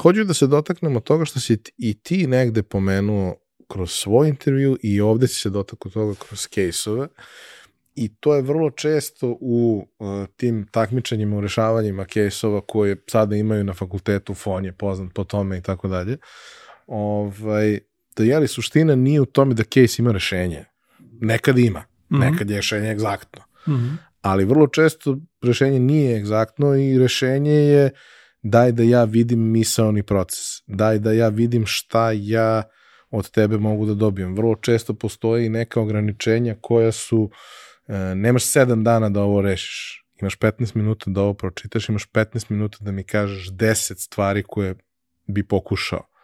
hoću 0.00 0.24
da 0.24 0.34
se 0.34 0.46
dotaknemo 0.46 1.00
toga 1.00 1.24
što 1.24 1.40
si 1.40 1.58
i 1.78 1.98
ti 2.02 2.26
negde 2.26 2.62
pomenuo 2.62 3.36
kroz 3.68 3.90
svoj 3.90 4.28
intervju 4.28 4.78
i 4.82 5.00
ovde 5.00 5.28
si 5.28 5.40
se 5.40 5.50
dotakao 5.50 5.92
toga 5.92 6.14
kroz 6.14 6.48
case-ove 6.48 7.08
i 7.96 8.08
to 8.20 8.34
je 8.34 8.42
vrlo 8.42 8.70
često 8.70 9.36
u 9.40 9.86
uh, 9.98 10.26
tim 10.36 10.66
takmičenjima 10.70 11.36
u 11.36 11.40
rešavanjima 11.40 12.04
case-ova 12.04 12.60
koje 12.60 12.96
sada 13.06 13.36
imaju 13.36 13.64
na 13.64 13.74
fakultetu, 13.74 14.34
FON 14.34 14.64
je 14.64 14.72
poznat 14.72 15.14
po 15.14 15.24
tome 15.24 15.58
i 15.58 15.62
tako 15.62 15.88
dalje. 15.88 16.18
Ovaj, 16.86 17.78
da 18.16 18.24
je 18.24 18.38
li 18.38 18.48
suština 18.48 18.94
nije 18.94 19.20
u 19.20 19.26
tome 19.26 19.54
da 19.54 19.62
case 19.62 20.02
ima 20.02 20.12
rešenje. 20.12 20.64
Nekad 21.20 21.58
ima. 21.58 21.84
-hmm. 22.10 22.30
Nekad 22.30 22.50
je 22.50 22.56
rešenje 22.56 22.90
egzaktno. 22.90 23.42
Mm 23.68 23.72
-hmm. 23.72 23.96
Ali 24.20 24.44
vrlo 24.44 24.66
često 24.66 25.18
rešenje 25.42 25.80
nije 25.80 26.16
egzaktno 26.16 26.74
i 26.74 26.98
rešenje 26.98 27.52
je 27.52 27.90
daj 28.42 28.72
da 28.72 28.82
ja 28.82 29.04
vidim 29.04 29.50
misaoni 29.50 30.02
proces. 30.02 30.62
Daj 30.66 30.98
da 30.98 31.12
ja 31.12 31.28
vidim 31.28 31.66
šta 31.66 32.10
ja 32.12 32.62
od 33.10 33.30
tebe 33.30 33.58
mogu 33.58 33.86
da 33.86 33.94
dobijem. 33.94 34.36
Vrlo 34.36 34.54
često 34.54 34.94
postoji 34.94 35.48
neka 35.48 35.80
ograničenja 35.80 36.56
koja 36.60 36.92
su 36.92 37.30
e, 37.88 38.14
nemaš 38.14 38.44
7 38.44 38.82
dana 38.82 39.10
da 39.10 39.22
ovo 39.22 39.40
rešiš. 39.40 40.02
Imaš 40.20 40.38
15 40.38 40.76
minuta 40.76 41.10
da 41.10 41.20
ovo 41.20 41.34
pročitaš, 41.34 41.88
imaš 41.88 42.10
15 42.10 42.50
minuta 42.50 42.78
da 42.80 42.92
mi 42.92 43.04
kažeš 43.04 43.50
10 43.50 43.94
stvari 43.96 44.42
koje 44.42 44.74
bi 45.26 45.46
pokušao 45.48 46.15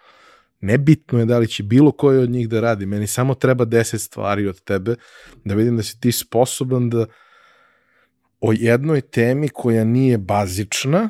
Nebitno 0.62 1.18
je 1.18 1.24
da 1.24 1.38
li 1.38 1.48
će 1.48 1.62
bilo 1.62 1.92
koji 1.92 2.18
od 2.18 2.30
njih 2.30 2.48
da 2.48 2.60
radi, 2.60 2.86
meni 2.86 3.06
samo 3.06 3.34
treba 3.34 3.66
10 3.66 3.98
stvari 3.98 4.48
od 4.48 4.60
tebe 4.64 4.94
da 5.44 5.54
vidim 5.54 5.76
da 5.76 5.82
si 5.82 6.00
ti 6.00 6.12
sposoban 6.12 6.90
da 6.90 7.06
o 8.40 8.52
jednoj 8.52 9.00
temi 9.00 9.48
koja 9.48 9.84
nije 9.84 10.18
bazična, 10.18 11.08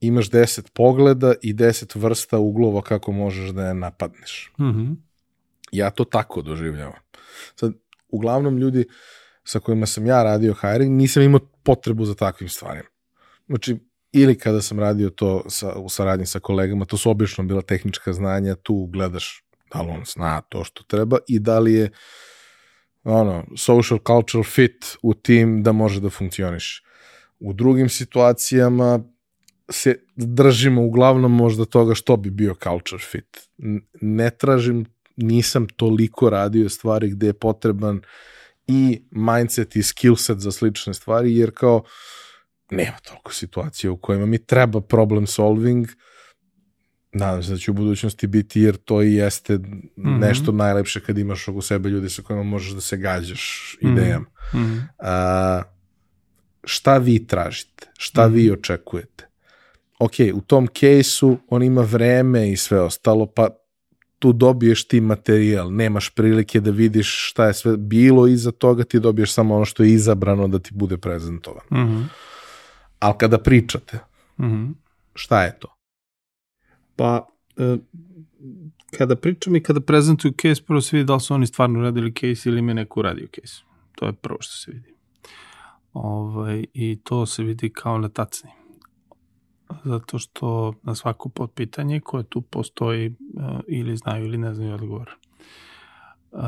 imaš 0.00 0.30
deset 0.30 0.72
pogleda 0.72 1.34
i 1.42 1.52
deset 1.52 1.94
vrsta 1.94 2.38
uglova 2.38 2.82
kako 2.82 3.12
možeš 3.12 3.50
da 3.50 3.66
je 3.66 3.74
napadneš. 3.74 4.52
Mm 4.58 4.64
-hmm. 4.64 4.96
Ja 5.72 5.90
to 5.90 6.04
tako 6.04 6.42
doživljavam. 6.42 7.00
Sad, 7.54 7.72
uglavnom 8.08 8.58
ljudi 8.58 8.84
sa 9.44 9.60
kojima 9.60 9.86
sam 9.86 10.06
ja 10.06 10.22
radio 10.22 10.54
hiring, 10.54 10.96
nisam 10.96 11.22
imao 11.22 11.40
potrebu 11.62 12.04
za 12.04 12.14
takvim 12.14 12.48
stvarima. 12.48 12.88
Znači, 13.46 13.76
ili 14.12 14.38
kada 14.38 14.62
sam 14.62 14.80
radio 14.80 15.10
to 15.10 15.44
sa, 15.48 15.74
u 15.74 15.88
saradnji 15.88 16.26
sa 16.26 16.40
kolegama, 16.40 16.84
to 16.84 16.96
su 16.96 17.10
obično 17.10 17.44
bila 17.44 17.62
tehnička 17.62 18.12
znanja, 18.12 18.54
tu 18.54 18.86
gledaš 18.92 19.44
da 19.72 19.82
li 19.82 19.90
on 19.90 20.02
zna 20.04 20.40
to 20.40 20.64
što 20.64 20.82
treba 20.82 21.18
i 21.28 21.38
da 21.38 21.58
li 21.58 21.74
je 21.74 21.90
ono, 23.04 23.44
social 23.56 23.98
cultural 24.06 24.44
fit 24.44 24.84
u 25.02 25.14
tim 25.14 25.62
da 25.62 25.72
može 25.72 26.00
da 26.00 26.10
funkcioniš. 26.10 26.82
U 27.38 27.52
drugim 27.52 27.88
situacijama 27.88 29.00
se 29.70 30.04
držimo 30.16 30.82
uglavnom 30.82 31.36
možda 31.36 31.64
toga 31.64 31.94
što 31.94 32.16
bi 32.16 32.30
bio 32.30 32.54
culture 32.62 33.02
fit. 33.02 33.48
Ne 34.00 34.30
tražim, 34.30 34.86
nisam 35.16 35.66
toliko 35.76 36.30
radio 36.30 36.68
stvari 36.68 37.10
gde 37.10 37.26
je 37.26 37.32
potreban 37.32 38.00
i 38.66 39.02
mindset 39.10 39.76
i 39.76 39.82
skill 39.82 40.16
set 40.16 40.38
za 40.38 40.52
slične 40.52 40.94
stvari, 40.94 41.36
jer 41.36 41.50
kao 41.54 41.82
nema 42.70 42.96
toliko 43.02 43.32
situacija 43.32 43.92
u 43.92 43.96
kojima 43.96 44.26
mi 44.26 44.46
treba 44.46 44.80
problem 44.80 45.26
solving, 45.26 45.88
nadam 47.12 47.42
se 47.42 47.50
da 47.50 47.58
će 47.58 47.70
u 47.70 47.74
budućnosti 47.74 48.26
biti, 48.26 48.60
jer 48.60 48.76
to 48.76 49.02
i 49.02 49.14
jeste 49.14 49.58
mm 49.58 49.90
-hmm. 49.96 50.18
nešto 50.18 50.52
najlepše 50.52 51.00
kad 51.00 51.18
imaš 51.18 51.48
oko 51.48 51.62
sebe 51.62 51.88
ljudi 51.88 52.10
sa 52.10 52.22
kojima 52.22 52.42
možeš 52.42 52.72
da 52.72 52.80
se 52.80 52.96
gađaš 52.96 53.76
idejama. 53.80 54.26
Mm 54.54 54.58
-hmm. 54.58 54.80
A, 54.98 55.62
šta 56.64 56.98
vi 56.98 57.26
tražite? 57.26 57.86
Šta 57.98 58.28
mm 58.28 58.30
-hmm. 58.30 58.34
vi 58.34 58.50
očekujete? 58.50 59.26
Ok, 59.98 60.12
u 60.34 60.40
tom 60.40 60.66
kejsu 60.66 61.38
on 61.48 61.62
ima 61.62 61.82
vreme 61.82 62.52
i 62.52 62.56
sve 62.56 62.80
ostalo, 62.80 63.26
pa 63.26 63.48
tu 64.18 64.32
dobiješ 64.32 64.88
ti 64.88 65.00
materijal, 65.00 65.72
nemaš 65.72 66.10
prilike 66.10 66.60
da 66.60 66.70
vidiš 66.70 67.30
šta 67.30 67.46
je 67.46 67.54
sve 67.54 67.76
bilo 67.76 68.26
iza 68.26 68.50
toga, 68.50 68.84
ti 68.84 69.00
dobiješ 69.00 69.32
samo 69.32 69.56
ono 69.56 69.64
što 69.64 69.82
je 69.82 69.92
izabrano 69.92 70.48
da 70.48 70.58
ti 70.58 70.70
bude 70.74 70.96
prezentovano. 70.96 71.66
Mm 71.70 71.76
-hmm. 71.76 72.04
Ali 73.00 73.14
kada 73.18 73.38
pričate, 73.38 73.98
mm 74.38 74.44
-hmm. 74.44 74.74
šta 75.14 75.42
je 75.42 75.58
to? 75.58 75.74
Pa, 76.96 77.28
e, 77.56 77.76
kada 78.98 79.16
pričam 79.16 79.56
i 79.56 79.62
kada 79.62 79.80
prezentuju 79.80 80.32
case, 80.42 80.62
prvo 80.62 80.80
se 80.80 80.96
vidi 80.96 81.06
da 81.06 81.14
li 81.14 81.20
su 81.20 81.34
oni 81.34 81.46
stvarno 81.46 81.80
radili 81.80 82.14
case 82.14 82.48
ili 82.48 82.62
me 82.62 82.74
neko 82.74 83.00
uradio 83.00 83.28
case. 83.34 83.62
To 83.94 84.06
je 84.06 84.12
prvo 84.12 84.38
što 84.40 84.56
se 84.56 84.70
vidi. 84.72 84.94
Ovaj, 85.92 86.64
I 86.72 87.00
to 87.04 87.26
se 87.26 87.42
vidi 87.42 87.70
kao 87.72 87.98
na 87.98 88.08
tacni. 88.08 88.50
Zato 89.84 90.18
što 90.18 90.74
na 90.82 90.94
svako 90.94 91.28
potpitanje 91.28 92.00
koje 92.00 92.24
tu 92.24 92.40
postoji 92.40 93.08
uh, 93.08 93.60
ili 93.68 93.96
znaju 93.96 94.24
ili 94.24 94.38
ne 94.38 94.54
znaju 94.54 94.74
odgovor. 94.74 95.10
Uh, 96.30 96.40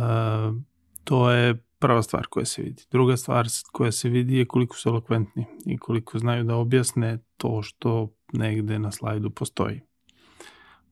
to 1.04 1.30
je 1.30 1.64
prva 1.82 2.02
stvar 2.02 2.26
koja 2.26 2.46
se 2.46 2.62
vidi. 2.62 2.82
Druga 2.90 3.16
stvar 3.16 3.46
koja 3.72 3.92
se 3.92 4.08
vidi 4.08 4.36
je 4.36 4.46
koliko 4.46 4.76
su 4.76 4.88
elokventni 4.88 5.46
i 5.66 5.78
koliko 5.78 6.18
znaju 6.18 6.44
da 6.44 6.54
objasne 6.54 7.18
to 7.36 7.62
što 7.62 8.14
negde 8.32 8.78
na 8.78 8.92
slajdu 8.92 9.30
postoji. 9.30 9.80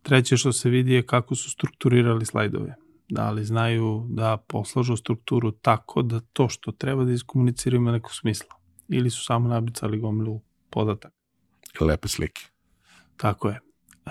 Treće 0.03 0.37
što 0.37 0.53
se 0.53 0.70
vidi 0.70 0.92
je 0.92 1.07
kako 1.07 1.35
su 1.35 1.50
strukturirali 1.50 2.26
slajdove. 2.26 2.74
Da 3.09 3.31
li 3.31 3.44
znaju 3.44 4.07
da 4.09 4.37
poslažu 4.37 4.96
strukturu 4.96 5.53
tako 5.53 6.03
da 6.03 6.20
to 6.20 6.48
što 6.48 6.72
treba 6.72 7.05
da 7.05 7.12
iskomuniciraju 7.12 7.81
ima 7.81 7.92
nekog 7.92 8.12
smisla. 8.14 8.57
Ili 8.88 9.11
su 9.11 9.24
samo 9.24 9.48
nabicali 9.48 9.98
gomilu 9.98 10.40
podatak. 10.70 11.12
Lepe 11.81 12.09
slike. 12.09 12.42
Tako 13.16 13.48
je. 13.48 13.61
E, 14.07 14.11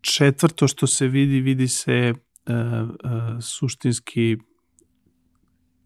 četvrto 0.00 0.68
što 0.68 0.86
se 0.86 1.06
vidi, 1.08 1.40
vidi 1.40 1.68
se 1.68 1.92
e, 1.92 2.12
e, 2.52 2.92
suštinski 3.40 4.36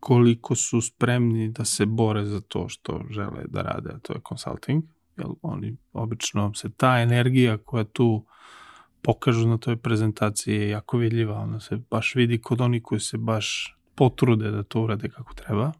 koliko 0.06 0.54
su 0.54 0.80
spremni 0.80 1.48
da 1.48 1.64
se 1.64 1.86
bore 1.86 2.24
za 2.24 2.40
to 2.40 2.68
što 2.68 3.00
žele 3.10 3.44
da 3.48 3.62
rade, 3.62 3.90
a 3.94 3.98
to 3.98 4.12
je 4.12 4.20
consulting. 4.28 4.84
Jer 5.16 5.26
oni 5.42 5.76
obično 5.92 6.54
se 6.54 6.70
ta 6.76 7.00
energija 7.00 7.58
koja 7.58 7.84
tu 7.84 8.26
pokažu 9.02 9.48
na 9.48 9.58
toj 9.58 9.76
prezentaciji 9.76 10.54
je 10.54 10.68
jako 10.68 10.96
vidljiva, 10.96 11.38
ona 11.38 11.60
se 11.60 11.76
baš 11.90 12.14
vidi 12.14 12.40
kod 12.40 12.60
oni 12.60 12.82
koji 12.82 13.00
se 13.00 13.18
baš 13.18 13.76
potrude 13.94 14.50
da 14.50 14.62
to 14.62 14.82
urade 14.82 15.08
kako 15.08 15.34
treba. 15.34 15.72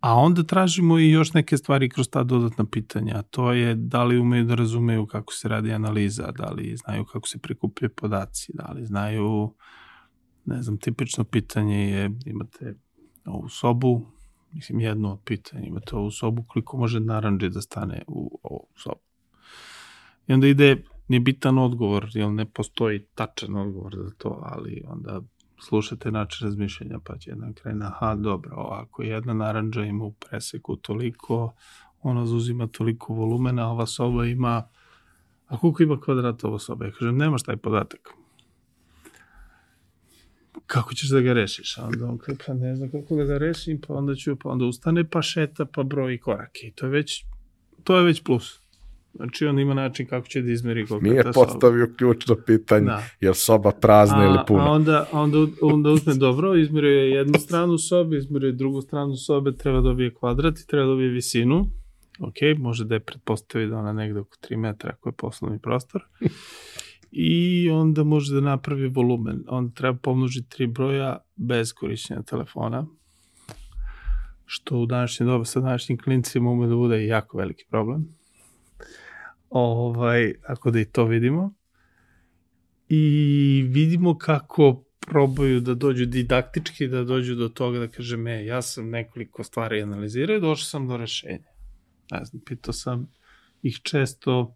A 0.00 0.14
onda 0.14 0.42
tražimo 0.42 0.98
i 0.98 1.10
još 1.10 1.32
neke 1.32 1.56
stvari 1.56 1.88
kroz 1.88 2.08
ta 2.08 2.22
dodatna 2.22 2.64
pitanja. 2.64 3.22
To 3.22 3.52
je 3.52 3.74
da 3.74 4.04
li 4.04 4.18
umeju 4.18 4.44
da 4.44 4.54
razumeju 4.54 5.06
kako 5.06 5.32
se 5.32 5.48
radi 5.48 5.72
analiza, 5.72 6.30
da 6.30 6.50
li 6.50 6.76
znaju 6.76 7.04
kako 7.04 7.28
se 7.28 7.38
prikupljaju 7.38 7.90
podaci, 7.96 8.52
da 8.54 8.72
li 8.72 8.86
znaju, 8.86 9.54
ne 10.44 10.62
znam, 10.62 10.78
tipično 10.78 11.24
pitanje 11.24 11.90
je, 11.90 12.10
imate 12.26 12.74
ovu 13.24 13.48
sobu, 13.48 14.06
mislim 14.52 14.80
jedno 14.80 15.12
od 15.12 15.18
pitanja, 15.24 15.66
imate 15.66 15.96
ovu 15.96 16.10
sobu, 16.10 16.44
koliko 16.48 16.76
može 16.76 17.00
naranđe 17.00 17.48
da 17.48 17.60
stane 17.60 18.02
u 18.06 18.38
ovu 18.42 18.66
sobu. 18.76 19.00
I 20.26 20.32
onda 20.32 20.46
ide 20.46 20.82
nije 21.08 21.20
bitan 21.20 21.58
odgovor, 21.58 22.10
jer 22.14 22.30
ne 22.30 22.44
postoji 22.44 23.06
tačan 23.14 23.56
odgovor 23.56 23.96
za 23.96 24.10
to, 24.18 24.42
ali 24.42 24.82
onda 24.86 25.20
slušate 25.60 26.10
način 26.10 26.46
razmišljanja, 26.46 26.98
pa 27.04 27.18
će 27.18 27.30
jedan 27.30 27.54
krene, 27.54 27.86
aha, 27.86 28.14
dobro, 28.14 28.56
ovako, 28.56 29.02
jedna 29.02 29.34
naranđa 29.34 29.84
ima 29.84 30.04
u 30.04 30.12
preseku 30.12 30.76
toliko, 30.76 31.54
ona 32.02 32.26
zauzima 32.26 32.66
toliko 32.66 33.14
volumena, 33.14 33.70
ova 33.70 33.86
soba 33.86 34.26
ima, 34.26 34.68
a 35.46 35.58
koliko 35.58 35.82
ima 35.82 36.00
kvadrata 36.00 36.48
ova 36.48 36.58
soba? 36.58 36.84
Ja 36.84 36.92
kažem, 36.92 37.16
nemaš 37.16 37.42
taj 37.42 37.56
podatak. 37.56 38.19
Kako 40.70 40.94
ćeš 40.94 41.08
da 41.08 41.20
ga 41.20 41.32
rešiš? 41.32 41.78
A 41.78 41.84
onda 41.84 42.06
on 42.06 42.18
kaže, 42.18 42.38
pa 42.46 42.54
ne 42.54 42.76
znam 42.76 42.90
kako 42.90 43.16
da 43.16 43.24
ga 43.24 43.38
rešim, 43.38 43.80
pa 43.86 43.94
onda 43.94 44.14
ću, 44.14 44.36
pa 44.36 44.48
onda 44.48 44.64
ustane, 44.64 45.04
pa 45.10 45.22
šeta, 45.22 45.64
pa 45.64 45.82
broji 45.82 46.18
korake. 46.18 46.66
I 46.66 46.72
to 46.72 46.86
je 46.86 46.90
već, 46.90 47.24
to 47.84 47.98
je 47.98 48.04
već 48.04 48.22
plus. 48.22 48.60
Znači 49.14 49.46
on 49.46 49.58
ima 49.58 49.74
način 49.74 50.06
kako 50.06 50.28
će 50.28 50.42
da 50.42 50.52
izmeri 50.52 50.86
koliko 50.86 51.06
Nije 51.06 51.22
ta 51.22 51.32
postavio 51.32 51.86
soba. 51.86 51.96
ključno 51.96 52.36
pitanje, 52.46 52.86
da. 52.86 53.02
je 53.20 53.28
li 53.28 53.34
soba 53.34 53.70
prazna 53.70 54.20
a, 54.20 54.24
ili 54.24 54.38
puna. 54.46 54.66
A 54.66 54.70
onda, 54.70 55.08
onda, 55.12 55.38
onda 55.62 55.90
uzme 55.90 56.14
dobro, 56.14 56.56
izmerio 56.56 57.00
je 57.00 57.10
jednu 57.10 57.38
stranu 57.38 57.78
sobe, 57.78 58.16
izmerio 58.16 58.46
je 58.46 58.52
drugu 58.52 58.82
stranu 58.82 59.16
sobe, 59.16 59.52
treba 59.52 59.80
dobije 59.80 60.14
kvadrat 60.14 60.58
i 60.58 60.66
treba 60.66 60.86
dobije 60.86 61.08
visinu. 61.08 61.66
Ok, 62.20 62.58
može 62.58 62.84
da 62.84 62.94
je 62.94 63.00
pretpostavi 63.00 63.66
da 63.66 63.76
ona 63.76 63.92
negde 63.92 64.20
oko 64.20 64.36
3 64.50 64.56
metra 64.56 64.90
ako 64.90 65.08
je 65.08 65.12
poslovni 65.12 65.58
prostor. 65.58 66.02
I 67.10 67.70
onda 67.70 68.04
može 68.04 68.34
da 68.34 68.40
napravi 68.40 68.88
volumen. 68.88 69.44
Onda 69.48 69.74
treba 69.74 69.98
pomnožiti 69.98 70.48
tri 70.48 70.66
broja 70.66 71.18
bez 71.36 71.72
korišćenja 71.72 72.22
telefona 72.22 72.86
što 74.44 74.78
u 74.78 74.86
današnje 74.86 75.26
doba 75.26 75.44
sa 75.44 75.60
današnjim 75.60 75.98
klinicima 75.98 76.50
ume 76.50 76.66
da 76.66 76.76
bude 76.76 77.06
jako 77.06 77.38
veliki 77.38 77.64
problem 77.70 78.20
ovaj, 79.50 80.34
ako 80.46 80.70
da 80.70 80.80
i 80.80 80.84
to 80.84 81.04
vidimo. 81.04 81.54
I 82.88 83.64
vidimo 83.68 84.18
kako 84.18 84.84
probaju 85.00 85.60
da 85.60 85.74
dođu 85.74 86.06
didaktički, 86.06 86.88
da 86.88 87.04
dođu 87.04 87.34
do 87.34 87.48
toga 87.48 87.78
da 87.78 87.88
kaže 87.88 88.16
me, 88.16 88.44
ja 88.44 88.62
sam 88.62 88.90
nekoliko 88.90 89.44
stvari 89.44 89.82
analizirao 89.82 90.36
i 90.36 90.40
došao 90.40 90.64
sam 90.64 90.88
do 90.88 90.96
rešenja. 90.96 91.50
Ne 92.10 92.24
znam, 92.24 92.42
pitao 92.46 92.72
sam 92.72 93.12
ih 93.62 93.80
često 93.82 94.54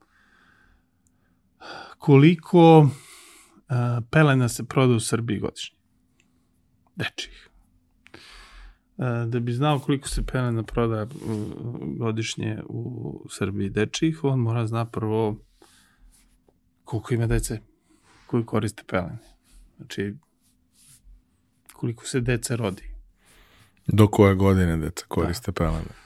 koliko 1.98 2.88
pelena 4.10 4.48
se 4.48 4.64
proda 4.64 4.94
u 4.94 5.00
Srbiji 5.00 5.38
godišnje. 5.38 5.76
Dečih. 6.96 7.50
Da 9.26 9.40
bi 9.40 9.52
znao 9.52 9.78
koliko 9.78 10.08
se 10.08 10.26
pelena 10.26 10.62
proda 10.62 11.06
godišnje 11.98 12.62
u 12.68 13.26
Srbiji 13.30 13.70
dečih, 13.70 14.24
on 14.24 14.38
mora 14.38 14.66
zna 14.66 14.84
prvo 14.84 15.36
koliko 16.84 17.14
ima 17.14 17.26
dece 17.26 17.60
koji 18.26 18.46
koriste 18.46 18.82
pelene. 18.86 19.18
Znači, 19.76 20.14
koliko 21.72 22.06
se 22.06 22.20
deca 22.20 22.56
rodi. 22.56 22.82
Do 23.86 24.08
koje 24.08 24.34
godine 24.34 24.76
deca 24.76 25.04
koriste 25.08 25.50
da. 25.50 25.54
pelene? 25.54 26.03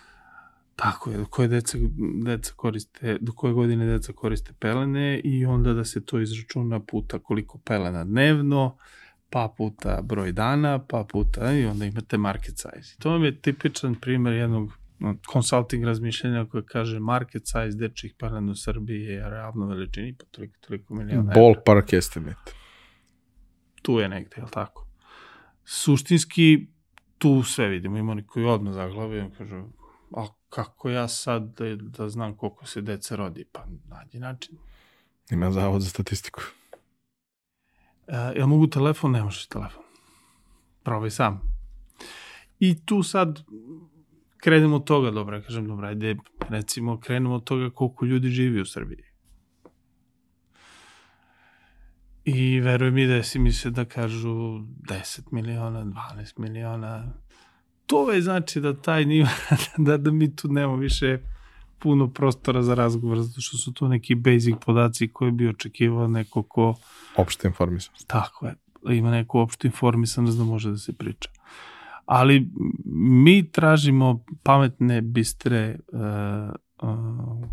Tako 0.78 1.10
je, 1.10 1.16
do 1.16 1.24
koje 1.24 1.48
deca, 1.48 1.78
deca 2.24 2.52
koriste, 2.56 3.18
do 3.20 3.32
koje 3.32 3.52
godine 3.52 3.86
deca 3.86 4.12
koriste 4.12 4.52
pelene 4.60 5.20
i 5.24 5.46
onda 5.46 5.72
da 5.72 5.84
se 5.84 6.04
to 6.04 6.20
izračuna 6.20 6.80
puta 6.80 7.18
koliko 7.18 7.58
pelena 7.58 8.04
dnevno, 8.04 8.76
pa 9.30 9.54
puta 9.56 10.00
broj 10.02 10.32
dana, 10.32 10.78
pa 10.78 11.04
puta 11.12 11.52
i 11.52 11.64
onda 11.66 11.84
imate 11.84 12.18
market 12.18 12.54
size. 12.58 12.96
To 12.98 13.10
vam 13.10 13.24
je 13.24 13.40
tipičan 13.40 13.94
primer 13.94 14.32
jednog 14.32 14.72
consulting 15.32 15.84
razmišljenja 15.84 16.46
koje 16.46 16.64
kaže 16.66 17.00
market 17.00 17.42
size 17.46 17.78
dečih 17.78 18.14
pelena 18.18 18.52
u 18.52 18.54
Srbiji 18.54 19.02
je 19.02 19.30
realno 19.30 19.66
veličini 19.66 20.14
pa 20.18 20.24
toliko, 20.30 20.54
toliko 20.60 20.94
milijona 20.94 21.32
Ballpark 21.34 21.92
estimate. 21.92 22.52
Tu 23.82 24.00
je 24.00 24.08
negde, 24.08 24.34
je 24.36 24.42
li 24.42 24.50
tako? 24.50 24.86
Suštinski, 25.64 26.66
tu 27.18 27.42
sve 27.42 27.68
vidimo. 27.68 27.98
Ima 27.98 28.12
oni 28.12 28.26
koji 28.26 28.46
odmah 28.46 28.74
zaglavaju 28.74 29.24
i 29.24 29.38
kažu, 29.38 29.64
a 30.16 30.37
kako 30.48 30.90
ja 30.90 31.08
sad 31.08 31.42
da, 31.42 31.76
da 31.76 32.08
znam 32.08 32.36
koliko 32.36 32.66
se 32.66 32.80
deca 32.80 33.16
rodi? 33.16 33.44
Pa 33.52 33.64
nađi 33.88 34.18
način. 34.18 34.56
Ima 35.30 35.50
zavod 35.50 35.82
za 35.82 35.88
statistiku. 35.88 36.40
E, 38.06 38.32
jel 38.36 38.46
mogu 38.46 38.66
telefon? 38.66 39.10
Ne 39.12 39.22
možeš 39.22 39.46
telefon. 39.46 39.82
Probaj 40.82 41.10
sam. 41.10 41.40
I 42.58 42.86
tu 42.86 43.02
sad 43.02 43.42
krenemo 44.36 44.76
od 44.76 44.84
toga, 44.84 45.10
dobro, 45.10 45.42
kažem, 45.42 45.68
dobro, 45.68 45.88
ajde, 45.88 46.16
recimo, 46.48 47.00
krenemo 47.00 47.34
od 47.34 47.44
toga 47.44 47.70
koliko 47.70 48.04
ljudi 48.04 48.28
živi 48.28 48.60
u 48.60 48.66
Srbiji. 48.66 49.04
I 52.24 52.60
veruj 52.60 52.90
mi, 52.90 53.06
desi 53.06 53.38
mi 53.38 53.52
se 53.52 53.70
da 53.70 53.84
kažu 53.84 54.28
10 54.28 55.32
miliona, 55.32 55.84
12 55.84 56.38
miliona. 56.38 57.14
To 57.88 58.04
već 58.04 58.24
znači 58.24 58.60
da 58.60 58.74
taj 58.74 59.04
nivo, 59.04 59.28
da, 59.86 59.96
da 59.96 60.10
mi 60.10 60.36
tu 60.36 60.48
nemamo 60.48 60.76
više 60.76 61.18
puno 61.78 62.08
prostora 62.12 62.62
za 62.62 62.74
razgovor, 62.74 63.18
zato 63.18 63.40
što 63.40 63.56
su 63.56 63.72
to 63.72 63.88
neki 63.88 64.14
basic 64.14 64.54
podaci 64.66 65.08
koje 65.08 65.32
bi 65.32 65.48
očekivao 65.48 66.08
neko 66.08 66.42
ko... 66.42 66.74
Opšte 67.16 67.48
informisanost. 67.48 68.08
Tako 68.08 68.46
je. 68.46 68.54
Ima 68.96 69.10
neku 69.10 69.38
opštu 69.38 69.66
informisanost 69.66 70.38
da 70.38 70.44
može 70.44 70.70
da 70.70 70.76
se 70.76 70.92
priča. 70.92 71.30
Ali 72.06 72.48
mi 72.94 73.50
tražimo 73.50 74.24
pametne, 74.42 75.00
bistre, 75.00 75.78
uh, 75.92 76.88
uh, 76.88 77.48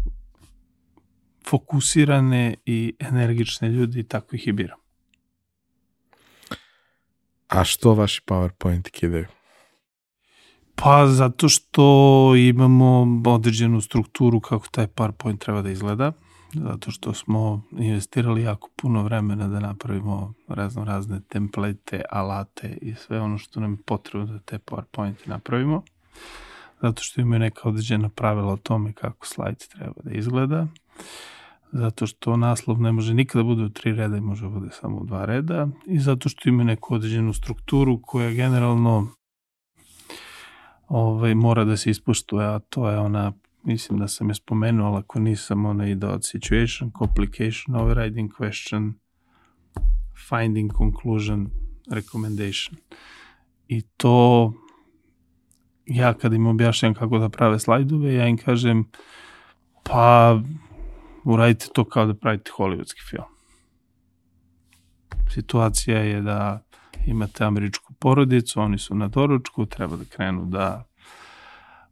fokusirane 1.47 2.55
i 2.65 2.95
energične 2.99 3.69
ljudi 3.69 3.99
i 3.99 4.03
tako 4.03 4.35
ih 4.35 4.47
i 4.47 4.51
biram. 4.51 4.79
A 7.47 7.63
što 7.63 7.93
vaši 7.93 8.21
PowerPoint 8.27 8.89
kidaju? 8.89 9.25
Pa 10.75 11.07
zato 11.07 11.49
što 11.49 12.33
imamo 12.35 13.21
određenu 13.25 13.81
strukturu 13.81 14.39
kako 14.39 14.67
taj 14.71 14.87
PowerPoint 14.87 15.37
treba 15.37 15.61
da 15.61 15.69
izgleda, 15.69 16.11
zato 16.53 16.91
što 16.91 17.13
smo 17.13 17.61
investirali 17.71 18.41
jako 18.41 18.69
puno 18.75 19.03
vremena 19.03 19.47
da 19.47 19.59
napravimo 19.59 20.33
razno 20.47 20.83
razne 20.83 21.21
template, 21.29 22.01
alate 22.11 22.77
i 22.81 22.93
sve 22.93 23.21
ono 23.21 23.37
što 23.37 23.59
nam 23.59 23.71
je 23.71 23.77
potrebno 23.85 24.33
da 24.33 24.39
te 24.39 24.57
PowerPoint 24.57 25.15
napravimo, 25.25 25.81
zato 26.81 27.03
što 27.03 27.21
imaju 27.21 27.39
neka 27.39 27.69
određena 27.69 28.09
pravila 28.09 28.53
o 28.53 28.57
tome 28.57 28.93
kako 28.93 29.27
slajd 29.27 29.67
treba 29.67 30.01
da 30.03 30.11
izgleda, 30.11 30.67
zato 31.71 32.07
što 32.07 32.37
naslov 32.37 32.81
ne 32.81 32.91
može 32.91 33.13
nikada 33.13 33.43
da 33.43 33.47
bude 33.47 33.63
u 33.63 33.69
tri 33.69 33.93
reda 33.93 34.17
i 34.17 34.21
može 34.21 34.43
da 34.43 34.49
bude 34.49 34.69
samo 34.71 34.97
u 34.97 35.05
dva 35.05 35.25
reda. 35.25 35.67
I 35.85 35.99
zato 35.99 36.29
što 36.29 36.49
ima 36.49 36.63
neku 36.63 36.95
određenu 36.95 37.33
strukturu 37.33 37.99
koja 38.01 38.31
generalno 38.31 39.07
ovaj, 40.87 41.35
mora 41.35 41.65
da 41.65 41.77
se 41.77 41.89
ispoštuje, 41.89 42.45
a 42.45 42.59
to 42.59 42.89
je 42.89 42.99
ona, 42.99 43.33
mislim 43.63 43.99
da 43.99 44.07
sam 44.07 44.29
je 44.29 44.35
spomenuo, 44.35 44.87
ali 44.87 44.97
ako 44.97 45.19
nisam, 45.19 45.65
ona 45.65 45.87
ide 45.87 46.07
od 46.07 46.25
situation, 46.25 46.91
complication, 46.97 47.75
overriding 47.75 48.31
question, 48.39 48.93
finding 50.29 50.71
conclusion, 50.73 51.49
recommendation. 51.91 52.77
I 53.67 53.81
to 53.81 54.53
ja 55.85 56.13
kad 56.13 56.33
im 56.33 56.47
objašnjam 56.47 56.93
kako 56.93 57.17
da 57.19 57.29
prave 57.29 57.59
slajdove, 57.59 58.13
ja 58.13 58.27
im 58.27 58.37
kažem 58.37 58.85
pa 59.83 60.39
uradite 61.23 61.67
to 61.73 61.83
kao 61.83 62.05
da 62.05 62.13
pravite 62.13 62.51
hollywoodski 62.57 63.09
film. 63.09 63.25
Situacija 65.29 65.99
je 65.99 66.21
da 66.21 66.63
imate 67.05 67.43
američku 67.43 67.93
porodicu, 67.93 68.61
oni 68.61 68.77
su 68.77 68.95
na 68.95 69.07
doručku, 69.07 69.65
treba 69.65 69.95
da 69.95 70.05
krenu 70.05 70.45
da 70.45 70.85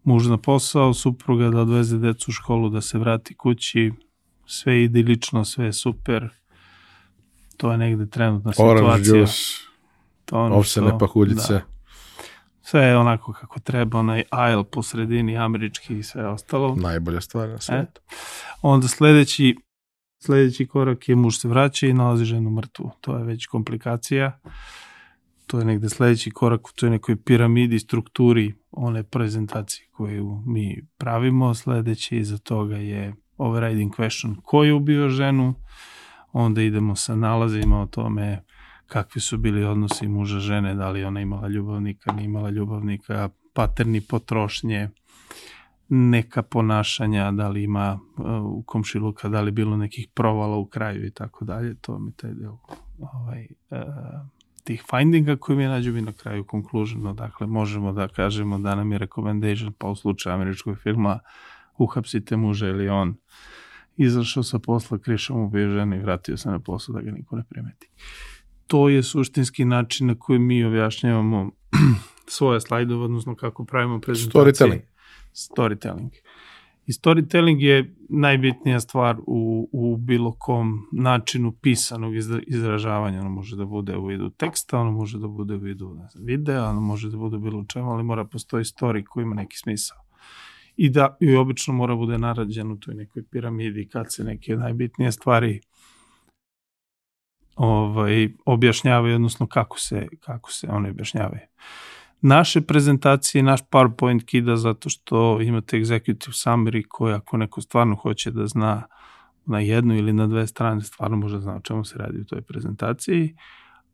muž 0.03 0.27
na 0.27 0.37
posao, 0.37 0.93
supruga 0.93 1.49
da 1.49 1.61
odveze 1.61 1.97
decu 1.97 2.31
u 2.31 2.33
školu, 2.33 2.69
da 2.69 2.81
se 2.81 2.97
vrati 2.97 3.35
kući, 3.35 3.91
sve 4.45 4.73
je 4.73 4.83
idilično, 4.83 5.45
sve 5.45 5.65
je 5.65 5.73
super. 5.73 6.29
To 7.57 7.71
je 7.71 7.77
negde 7.77 8.09
trenutna 8.09 8.53
situacija. 8.53 8.85
Orange 8.85 9.09
juice, 9.09 9.33
to 10.25 10.39
ono 10.39 10.55
ovsene 10.55 10.99
pahuljice. 10.99 11.53
Da. 11.53 11.61
Sve 12.61 12.81
je 12.81 12.97
onako 12.97 13.33
kako 13.33 13.59
treba, 13.59 13.99
onaj 13.99 14.23
aisle 14.29 14.63
po 14.63 14.83
sredini, 14.83 15.37
američki 15.37 15.97
i 15.97 16.03
sve 16.03 16.27
ostalo. 16.27 16.75
Najbolja 16.75 17.21
stvar 17.21 17.49
na 17.49 17.59
svijetu. 17.59 18.01
E? 18.11 18.15
Onda 18.61 18.87
sledeći, 18.87 19.55
sledeći 20.19 20.67
korak 20.67 21.09
je 21.09 21.15
muž 21.15 21.37
se 21.37 21.47
vraća 21.47 21.87
i 21.87 21.93
nalazi 21.93 22.25
ženu 22.25 22.49
mrtvu. 22.49 22.91
To 23.01 23.17
je 23.17 23.23
već 23.23 23.45
komplikacija 23.45 24.39
to 25.47 25.59
je 25.59 25.65
negde 25.65 25.89
sledeći 25.89 26.31
korak 26.31 26.67
u 26.67 26.71
toj 26.75 26.89
nekoj 26.89 27.15
piramidi 27.15 27.79
strukturi 27.79 28.53
one 28.71 29.03
prezentacije 29.03 29.87
koju 29.91 30.41
mi 30.45 30.87
pravimo. 30.97 31.53
Sledeći 31.53 32.17
iza 32.17 32.37
toga 32.37 32.75
je 32.75 33.13
overriding 33.37 33.93
question 33.93 34.35
ko 34.43 34.63
je 34.63 34.73
ubio 34.73 35.09
ženu, 35.09 35.53
onda 36.31 36.61
idemo 36.61 36.95
sa 36.95 37.15
nalazima 37.15 37.81
o 37.81 37.85
tome 37.85 38.43
kakvi 38.87 39.21
su 39.21 39.37
bili 39.37 39.63
odnosi 39.63 40.07
muža 40.07 40.39
žene, 40.39 40.75
da 40.75 40.89
li 40.89 41.03
ona 41.03 41.21
imala 41.21 41.47
ljubavnika, 41.47 42.11
nije 42.11 42.25
imala 42.25 42.49
ljubavnika, 42.49 43.29
paterni 43.53 44.01
potrošnje, 44.01 44.89
neka 45.89 46.41
ponašanja, 46.41 47.31
da 47.31 47.49
li 47.49 47.63
ima 47.63 47.99
uh, 48.17 48.25
u 48.43 48.63
komšiluka, 48.65 49.29
da 49.29 49.41
li 49.41 49.51
bilo 49.51 49.77
nekih 49.77 50.07
provala 50.13 50.57
u 50.57 50.65
kraju 50.65 51.05
i 51.05 51.11
tako 51.11 51.45
dalje, 51.45 51.75
to 51.75 51.99
mi 51.99 52.11
taj 52.11 52.33
deo 52.33 52.57
ovaj, 52.99 53.47
uh, 53.69 53.79
tih 54.63 54.83
findinga 54.89 55.35
koji 55.35 55.57
mi 55.57 55.65
nađu 55.65 55.93
mi 55.93 56.01
na 56.01 56.11
kraju 56.11 56.45
conclusionu, 56.51 57.13
dakle 57.13 57.47
možemo 57.47 57.91
da 57.91 58.07
kažemo 58.07 58.59
da 58.59 58.75
nam 58.75 58.91
je 58.91 58.97
recommendation 58.97 59.73
pa 59.77 59.87
u 59.87 59.95
slučaju 59.95 60.35
američkog 60.35 60.77
filma 60.83 61.19
uhapsite 61.77 62.37
muža 62.37 62.67
ili 62.67 62.89
on 62.89 63.15
izašao 63.97 64.43
sa 64.43 64.59
posla, 64.59 64.97
krišom 64.97 65.41
ubio 65.41 65.69
ženu 65.69 65.95
i 65.95 65.99
vratio 65.99 66.37
se 66.37 66.49
na 66.49 66.59
posao 66.59 66.95
da 66.95 67.01
ga 67.01 67.11
niko 67.11 67.35
ne 67.35 67.43
primeti. 67.49 67.89
To 68.67 68.89
je 68.89 69.03
suštinski 69.03 69.65
način 69.65 70.07
na 70.07 70.15
koji 70.19 70.39
mi 70.39 70.63
objašnjavamo 70.63 71.51
svoje 72.35 72.61
slajdove, 72.61 73.03
odnosno 73.03 73.35
kako 73.35 73.65
pravimo 73.65 73.99
prezentacije. 73.99 74.53
Storytelling. 74.53 74.81
Storytelling. 75.33 76.09
I 76.85 76.91
storytelling 76.91 77.61
je 77.61 77.95
najbitnija 78.09 78.79
stvar 78.79 79.17
u, 79.27 79.69
u 79.71 79.97
bilo 79.97 80.31
kom 80.31 80.87
načinu 80.91 81.51
pisanog 81.51 82.13
izražavanja. 82.47 83.19
Ono 83.19 83.29
može 83.29 83.55
da 83.55 83.65
bude 83.65 83.97
u 83.97 84.05
vidu 84.05 84.29
teksta, 84.29 84.79
ono 84.79 84.91
može 84.91 85.19
da 85.19 85.27
bude 85.27 85.55
u 85.55 85.57
vidu 85.59 85.93
ne 85.93 86.07
znam, 86.11 86.25
videa, 86.25 86.69
ono 86.69 86.81
može 86.81 87.09
da 87.09 87.17
bude 87.17 87.37
bilo 87.37 87.65
čemu, 87.67 87.91
ali 87.91 88.03
mora 88.03 88.25
postoji 88.25 88.63
story 88.63 89.03
koji 89.03 89.23
ima 89.23 89.35
neki 89.35 89.57
smisao. 89.57 89.97
I 90.77 90.89
da, 90.89 91.17
i 91.19 91.35
obično 91.35 91.73
mora 91.73 91.95
bude 91.95 92.17
narađen 92.17 92.71
u 92.71 92.79
toj 92.79 92.95
nekoj 92.95 93.23
piramidi 93.31 93.87
kad 93.87 94.13
se 94.13 94.23
neke 94.23 94.55
najbitnije 94.55 95.11
stvari 95.11 95.61
ovaj, 97.55 98.29
objašnjavaju, 98.45 99.15
odnosno 99.15 99.47
kako 99.47 99.79
se, 99.79 100.07
kako 100.19 100.51
se 100.51 100.67
one 100.67 100.89
objašnjavaju 100.89 101.41
naše 102.23 102.61
prezentacije, 102.61 103.43
naš 103.43 103.61
PowerPoint 103.71 104.25
kida 104.25 104.55
zato 104.55 104.89
što 104.89 105.41
imate 105.41 105.77
executive 105.77 106.45
summary 106.45 106.83
koji 106.89 107.13
ako 107.13 107.37
neko 107.37 107.61
stvarno 107.61 107.95
hoće 107.95 108.31
da 108.31 108.47
zna 108.47 108.83
na 109.45 109.59
jednu 109.59 109.95
ili 109.95 110.13
na 110.13 110.27
dve 110.27 110.47
strane 110.47 110.81
stvarno 110.81 111.17
može 111.17 111.35
da 111.35 111.41
zna 111.41 111.55
o 111.55 111.59
čemu 111.59 111.85
se 111.85 111.97
radi 111.97 112.19
u 112.21 112.25
toj 112.25 112.41
prezentaciji, 112.41 113.35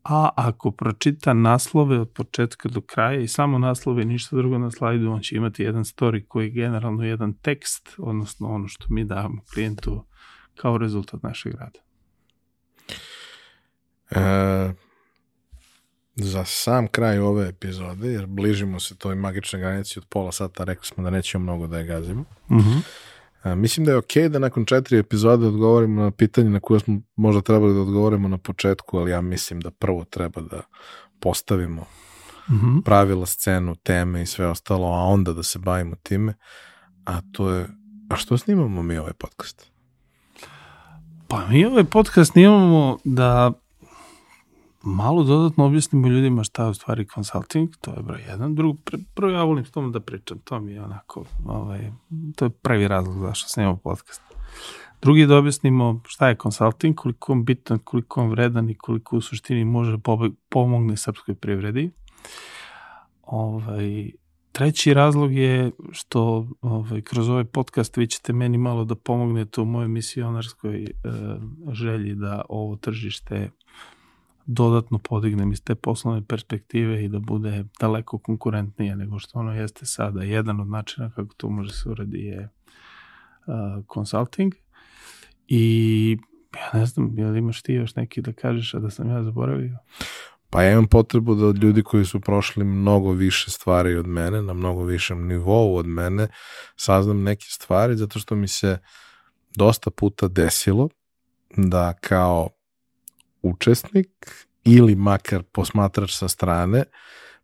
a 0.04 0.28
ako 0.36 0.70
pročita 0.70 1.32
naslove 1.32 2.00
od 2.00 2.10
početka 2.10 2.68
do 2.68 2.80
kraja 2.80 3.20
i 3.20 3.28
samo 3.28 3.58
naslove 3.58 4.02
i 4.02 4.06
ništa 4.06 4.36
drugo 4.36 4.58
na 4.58 4.70
slajdu, 4.70 5.10
on 5.10 5.20
će 5.20 5.36
imati 5.36 5.62
jedan 5.62 5.84
story 5.84 6.24
koji 6.28 6.44
je 6.44 6.50
generalno 6.50 7.04
jedan 7.04 7.32
tekst, 7.32 7.94
odnosno 7.98 8.48
ono 8.48 8.68
što 8.68 8.86
mi 8.90 9.04
damo 9.04 9.42
klijentu 9.54 10.04
kao 10.54 10.78
rezultat 10.78 11.22
našeg 11.22 11.54
rada. 11.54 11.80
E, 14.10 14.89
za 16.22 16.44
sam 16.44 16.86
kraj 16.86 17.18
ove 17.18 17.48
epizode, 17.48 18.08
jer 18.08 18.26
bližimo 18.26 18.80
se 18.80 18.96
toj 18.96 19.14
magičnoj 19.14 19.60
granici 19.60 19.98
od 19.98 20.04
pola 20.08 20.32
sata, 20.32 20.64
rekli 20.64 20.86
smo 20.86 21.04
da 21.04 21.10
nećemo 21.10 21.42
mnogo 21.42 21.66
da 21.66 21.78
je 21.78 21.84
gazimo. 21.84 22.24
Uh 22.48 22.56
mhm. 22.56 22.70
-huh. 22.70 22.80
A, 23.42 23.54
mislim 23.54 23.86
da 23.86 23.92
je 23.92 23.98
okej 23.98 24.22
okay 24.22 24.28
da 24.28 24.38
nakon 24.38 24.64
četiri 24.64 24.98
epizode 24.98 25.46
odgovorimo 25.46 26.02
na 26.02 26.10
pitanje 26.10 26.50
na 26.50 26.60
koje 26.60 26.80
smo 26.80 27.00
možda 27.16 27.42
trebali 27.42 27.74
da 27.74 27.80
odgovorimo 27.80 28.28
na 28.28 28.38
početku, 28.38 28.98
ali 28.98 29.10
ja 29.10 29.20
mislim 29.20 29.60
da 29.60 29.70
prvo 29.70 30.04
treba 30.04 30.40
da 30.40 30.62
postavimo 31.20 31.82
uh 32.48 32.54
mhm. 32.54 32.66
-huh. 32.66 32.82
pravila, 32.84 33.26
scenu, 33.26 33.74
teme 33.74 34.22
i 34.22 34.26
sve 34.26 34.46
ostalo, 34.46 34.86
a 34.86 35.04
onda 35.04 35.32
da 35.32 35.42
se 35.42 35.58
bavimo 35.58 35.96
time. 36.02 36.34
A 37.04 37.20
to 37.32 37.50
je, 37.50 37.66
a 38.10 38.16
što 38.16 38.38
snimamo 38.38 38.82
mi 38.82 38.98
ovaj 38.98 39.12
podcast? 39.12 39.70
Pa 41.28 41.46
mi 41.46 41.64
ovaj 41.64 41.84
podcast 41.84 42.32
snimamo 42.32 42.98
da 43.04 43.52
malo 44.82 45.24
dodatno 45.24 45.64
objasnimo 45.64 46.08
ljudima 46.08 46.44
šta 46.44 46.64
je 46.64 46.70
u 46.70 46.74
stvari 46.74 47.06
consulting, 47.14 47.68
to 47.80 47.90
je 47.90 48.02
broj 48.02 48.22
jedan. 48.28 48.54
Drugo, 48.54 48.78
prvo 49.14 49.32
ja 49.32 49.42
volim 49.42 49.64
s 49.64 49.70
tom 49.70 49.92
da 49.92 50.00
pričam, 50.00 50.38
to 50.38 50.60
mi 50.60 50.72
je 50.72 50.82
onako, 50.82 51.24
ovaj, 51.44 51.92
to 52.36 52.44
je 52.44 52.50
pravi 52.50 52.88
razlog 52.88 53.18
zašto 53.18 53.48
snimamo 53.48 53.76
podcast. 53.76 54.22
Drugi 55.02 55.26
da 55.26 55.36
objasnimo 55.36 56.00
šta 56.06 56.28
je 56.28 56.36
consulting, 56.42 56.96
koliko 56.96 57.32
on 57.32 57.44
bitan, 57.44 57.78
koliko 57.78 58.22
on 58.22 58.30
vredan 58.30 58.70
i 58.70 58.74
koliko 58.74 59.16
u 59.16 59.20
suštini 59.20 59.64
može 59.64 59.98
pomogne 60.48 60.96
srpskoj 60.96 61.34
privredi. 61.34 61.90
Ovaj, 63.22 64.10
treći 64.52 64.94
razlog 64.94 65.34
je 65.34 65.70
što 65.92 66.48
ovaj, 66.60 67.00
kroz 67.00 67.28
ovaj 67.28 67.44
podcast 67.44 67.96
vi 67.96 68.06
ćete 68.06 68.32
meni 68.32 68.58
malo 68.58 68.84
da 68.84 68.94
pomognete 68.94 69.60
u 69.60 69.64
mojoj 69.64 69.88
misionarskoj 69.88 70.82
e, 70.84 70.90
želji 71.72 72.14
da 72.14 72.42
ovo 72.48 72.76
tržište 72.76 73.50
dodatno 74.52 74.98
podignem 74.98 75.52
iz 75.52 75.62
te 75.64 75.74
poslovne 75.74 76.22
perspektive 76.24 77.04
i 77.04 77.08
da 77.08 77.18
bude 77.18 77.64
daleko 77.80 78.18
konkurentnije 78.18 78.96
nego 78.96 79.18
što 79.18 79.38
ono 79.38 79.54
jeste 79.54 79.86
sada. 79.86 80.22
Jedan 80.22 80.60
od 80.60 80.68
načina 80.68 81.10
kako 81.10 81.34
to 81.36 81.50
može 81.50 81.72
se 81.72 81.88
uradi 81.88 82.18
je 82.18 82.48
consulting 83.94 84.54
i 85.48 86.18
ja 86.56 86.80
ne 86.80 86.86
znam, 86.86 87.18
je 87.18 87.26
li 87.26 87.38
imaš 87.38 87.62
ti 87.62 87.72
još 87.72 87.94
neki 87.94 88.22
da 88.22 88.32
kažeš, 88.32 88.74
a 88.74 88.78
da 88.78 88.90
sam 88.90 89.10
ja 89.10 89.22
zaboravio? 89.22 89.78
Pa 90.50 90.62
ja 90.62 90.72
imam 90.72 90.86
potrebu 90.86 91.34
da 91.34 91.46
od 91.46 91.62
ljudi 91.62 91.82
koji 91.82 92.04
su 92.04 92.20
prošli 92.20 92.64
mnogo 92.64 93.12
više 93.12 93.50
stvari 93.50 93.96
od 93.96 94.06
mene, 94.06 94.42
na 94.42 94.52
mnogo 94.52 94.84
višem 94.84 95.26
nivou 95.26 95.76
od 95.76 95.86
mene, 95.86 96.28
saznam 96.76 97.22
neke 97.22 97.46
stvari, 97.48 97.96
zato 97.96 98.18
što 98.18 98.34
mi 98.34 98.48
se 98.48 98.78
dosta 99.56 99.90
puta 99.90 100.28
desilo 100.28 100.88
da 101.56 101.92
kao 102.00 102.48
učesnik 103.42 104.30
ili 104.64 104.94
makar 104.94 105.42
posmatrač 105.42 106.14
sa 106.14 106.28
strane 106.28 106.84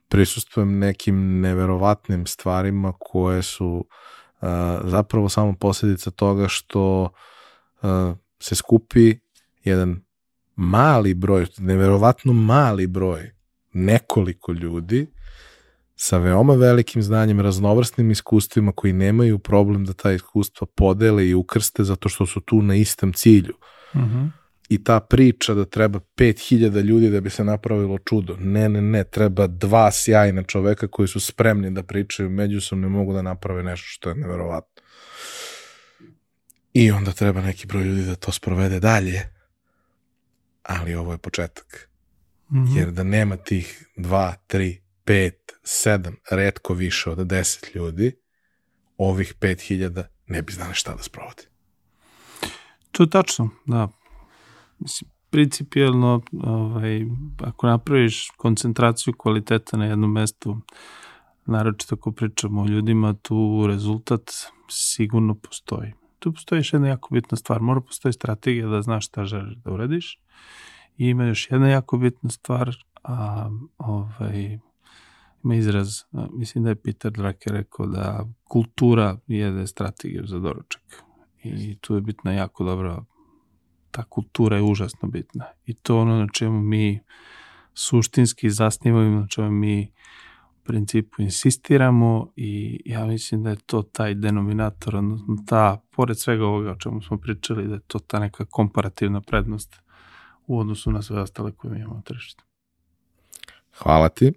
prisustujem 0.09 0.79
nekim 0.79 1.41
neverovatnim 1.41 2.27
stvarima 2.27 2.93
koje 3.01 3.43
su 3.43 3.87
uh, 4.41 4.49
zapravo 4.85 5.29
samo 5.29 5.55
posljedica 5.61 6.11
toga 6.11 6.49
što 6.49 7.03
uh, 7.83 7.91
se 8.41 8.55
skupi 8.55 9.15
jedan 9.65 10.01
mali 10.57 11.15
broj, 11.15 11.47
neverovatno 11.59 12.33
mali 12.33 12.87
broj, 12.87 13.31
nekoliko 13.73 14.53
ljudi 14.53 15.07
sa 15.97 16.19
veoma 16.19 16.55
velikim 16.55 17.03
znanjem, 17.03 17.41
raznovrsnim 17.41 18.11
iskustvima 18.11 18.73
koji 18.73 18.93
nemaju 18.93 19.39
problem 19.39 19.85
da 19.85 19.93
ta 19.93 20.13
iskustva 20.13 20.67
podele 20.77 21.29
i 21.29 21.35
ukrste 21.35 21.85
zato 21.85 22.09
što 22.09 22.27
su 22.27 22.41
tu 22.41 22.63
na 22.63 22.75
istom 22.75 23.13
cilju. 23.13 23.55
Uh 23.95 24.01
mhm. 24.01 24.17
-huh. 24.17 24.31
I 24.69 24.85
ta 24.85 25.01
priča 25.01 25.55
da 25.55 25.65
treba 25.65 26.01
5000 26.17 26.83
ljudi 26.83 27.11
da 27.11 27.21
bi 27.21 27.31
se 27.31 27.45
napravilo 27.45 27.99
čudo. 27.99 28.37
Ne, 28.41 28.69
ne, 28.69 28.83
ne, 28.83 29.05
treba 29.05 29.47
dva 29.47 29.91
sjajna 29.93 30.43
čoveka 30.43 30.89
koji 30.89 31.09
su 31.09 31.21
spremni 31.21 31.71
da 31.71 31.83
pričaju 31.83 32.31
međusobno 32.31 32.87
i 32.87 32.91
mogu 32.91 33.13
da 33.13 33.23
naprave 33.23 33.63
nešto 33.63 33.87
što 33.89 34.09
je 34.09 34.15
neverovatno. 34.15 34.83
I 36.73 36.91
onda 36.91 37.13
treba 37.13 37.41
neki 37.41 37.67
broj 37.67 37.85
ljudi 37.85 38.05
da 38.05 38.15
to 38.15 38.33
sprovede 38.33 38.81
dalje. 38.81 39.21
Ali 40.63 40.95
ovo 40.95 41.13
je 41.13 41.19
početak. 41.19 41.89
Mm 42.51 42.57
-hmm. 42.57 42.79
Jer 42.79 42.91
da 42.91 43.03
nema 43.03 43.37
tih 43.37 43.87
2, 43.97 44.35
3, 44.49 44.79
5, 45.07 45.33
7, 45.65 46.15
redko 46.31 46.75
više 46.75 47.11
od 47.11 47.19
10 47.19 47.77
ljudi, 47.77 48.17
ovih 48.97 49.35
5000 49.41 50.05
ne 50.27 50.43
bi 50.43 50.53
znali 50.53 50.75
šta 50.75 50.95
da 50.95 51.03
sprovodi. 51.03 51.43
To 52.93 53.03
je 53.03 53.11
tačno, 53.11 53.51
da. 53.67 53.89
Mislim, 54.79 55.11
principijalno, 55.31 56.21
ovaj, 56.43 57.07
ako 57.41 57.67
napraviš 57.67 58.31
koncentraciju 58.37 59.15
kvaliteta 59.19 59.77
na 59.77 59.85
jednom 59.85 60.13
mestu, 60.13 60.61
naročito 61.47 61.95
ako 61.95 62.13
pričamo 62.13 62.63
o 62.63 62.67
ljudima, 62.67 63.15
tu 63.15 63.65
rezultat 63.67 64.31
sigurno 64.69 65.35
postoji 65.35 65.93
tu 66.27 66.33
postoji 66.33 66.59
još 66.59 66.73
jedna 66.73 66.89
jako 66.89 67.15
bitna 67.15 67.37
stvar. 67.37 67.61
Mora 67.61 67.81
postoji 67.81 68.13
strategija 68.13 68.69
da 68.69 68.83
znaš 68.83 69.07
šta 69.07 69.25
želiš 69.25 69.57
da 69.57 69.73
uradiš. 69.73 70.21
I 70.97 71.09
ima 71.09 71.25
još 71.25 71.51
jedna 71.51 71.69
jako 71.69 71.99
bitna 71.99 72.31
stvar, 72.31 72.77
a 73.03 73.49
ovaj, 73.79 74.59
ima 75.45 75.55
izraz, 75.55 75.89
a, 76.13 76.27
mislim 76.33 76.65
da 76.65 76.71
je 76.71 76.83
Peter 76.83 77.13
Drucker 77.13 77.53
rekao 77.53 77.87
da 77.87 78.27
kultura 78.45 79.19
jede 79.27 79.67
strategiju 79.67 80.27
za 80.27 80.39
doručak. 80.39 80.83
I 81.43 81.79
tu 81.81 81.95
je 81.95 82.01
bitna 82.01 82.33
jako 82.33 82.65
dobra, 82.65 83.05
ta 83.97 84.05
kultura 84.05 84.57
je 84.57 84.63
užasno 84.63 85.09
bitna. 85.09 85.45
I 85.67 85.75
to 85.75 85.99
ono 85.99 86.17
na 86.19 86.27
čemu 86.33 86.61
mi 86.61 87.01
suštinski 87.75 88.51
zasnivamo, 88.51 89.21
na 89.21 89.27
čemu 89.29 89.51
mi 89.51 89.93
principu 90.65 91.23
insistiramo 91.23 92.33
i 92.37 92.81
ja 92.85 93.07
mislim 93.07 93.43
da 93.43 93.51
je 93.51 93.57
to 93.67 93.83
taj 93.83 94.15
denominator, 94.15 94.97
odnosno 94.97 95.37
ta, 95.47 95.83
pored 95.91 96.19
svega 96.19 96.47
ovoga 96.47 96.71
o 96.71 96.77
čemu 96.77 97.03
smo 97.03 97.19
pričali, 97.19 97.69
da 97.69 97.75
je 97.75 97.81
to 97.87 97.99
ta 97.99 98.19
neka 98.19 98.45
komparativna 98.45 99.21
prednost 99.21 99.77
u 100.47 100.59
odnosu 100.59 100.91
na 100.91 101.03
sve 101.03 101.21
ostale 101.21 101.53
koje 101.53 101.73
mi 101.73 101.79
imamo 101.79 101.95
na 101.95 102.03
tržištu. 102.03 102.45
Hvala 103.79 104.09
ti. 104.09 104.33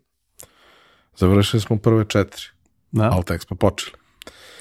Završili 1.15 1.61
smo 1.61 1.77
prve 1.77 2.05
četiri, 2.05 2.43
da. 2.91 3.09
ali 3.13 3.25
tek 3.25 3.41
smo 3.41 3.57
počeli. 3.57 3.97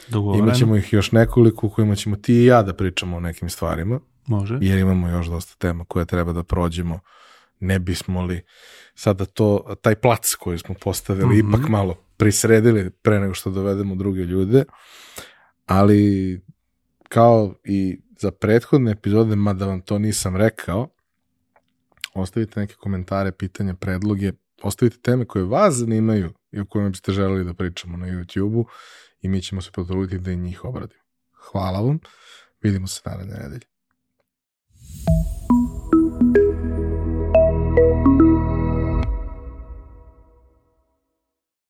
Dogovoreno. 0.09 0.45
Imaćemo 0.45 0.77
ih 0.77 0.93
još 0.93 1.13
nekoliko 1.13 1.67
u 1.67 1.71
kojima 1.71 1.95
ćemo 1.95 2.17
ti 2.17 2.35
i 2.35 2.45
ja 2.45 2.63
da 2.63 2.75
pričamo 2.75 3.17
o 3.17 3.21
nekim 3.21 3.49
stvarima. 3.49 4.01
Može. 4.29 4.59
Jer 4.61 4.79
imamo 4.79 5.09
još 5.09 5.27
dosta 5.27 5.55
tema 5.59 5.85
koje 5.85 6.07
treba 6.07 6.33
da 6.33 6.43
prođemo 6.43 7.01
ne 7.61 7.79
bismo 7.79 8.23
li 8.23 8.43
sada 8.95 9.25
to, 9.25 9.77
taj 9.83 9.95
plac 9.95 10.35
koji 10.35 10.59
smo 10.59 10.75
postavili 10.81 11.27
mm 11.27 11.47
-hmm. 11.47 11.49
ipak 11.49 11.69
malo 11.69 11.95
prisredili 12.17 12.91
pre 12.91 13.21
nego 13.21 13.35
što 13.35 13.51
dovedemo 13.51 13.95
druge 13.95 14.21
ljude, 14.21 14.65
ali 15.67 16.41
kao 17.09 17.55
i 17.65 18.01
za 18.19 18.31
prethodne 18.31 18.91
epizode, 18.91 19.37
mada 19.37 19.67
vam 19.67 19.81
to 19.81 19.99
nisam 19.99 20.37
rekao, 20.37 20.89
ostavite 22.15 22.61
neke 22.61 22.75
komentare, 22.75 23.33
pitanja, 23.33 23.75
predloge, 23.75 24.33
ostavite 24.63 24.99
teme 24.99 25.25
koje 25.25 25.45
vas 25.45 25.75
zanimaju 25.75 26.33
i 26.53 26.61
o 26.61 26.67
kojima 26.67 26.91
biste 26.91 27.13
želeli 27.13 27.45
da 27.45 27.55
pričamo 27.55 27.97
na 27.97 28.07
YouTube-u 28.07 28.67
i 29.21 29.29
mi 29.29 29.43
ćemo 29.43 29.63
se 29.63 29.71
potruditi 29.73 30.19
da 30.19 30.31
i 30.31 30.37
njih 30.37 30.65
obradimo. 30.65 31.03
Hvala 31.51 31.81
vam, 31.81 31.99
vidimo 32.63 32.87
se 32.87 33.01
naredne 33.05 33.35
nedelje. 33.35 33.78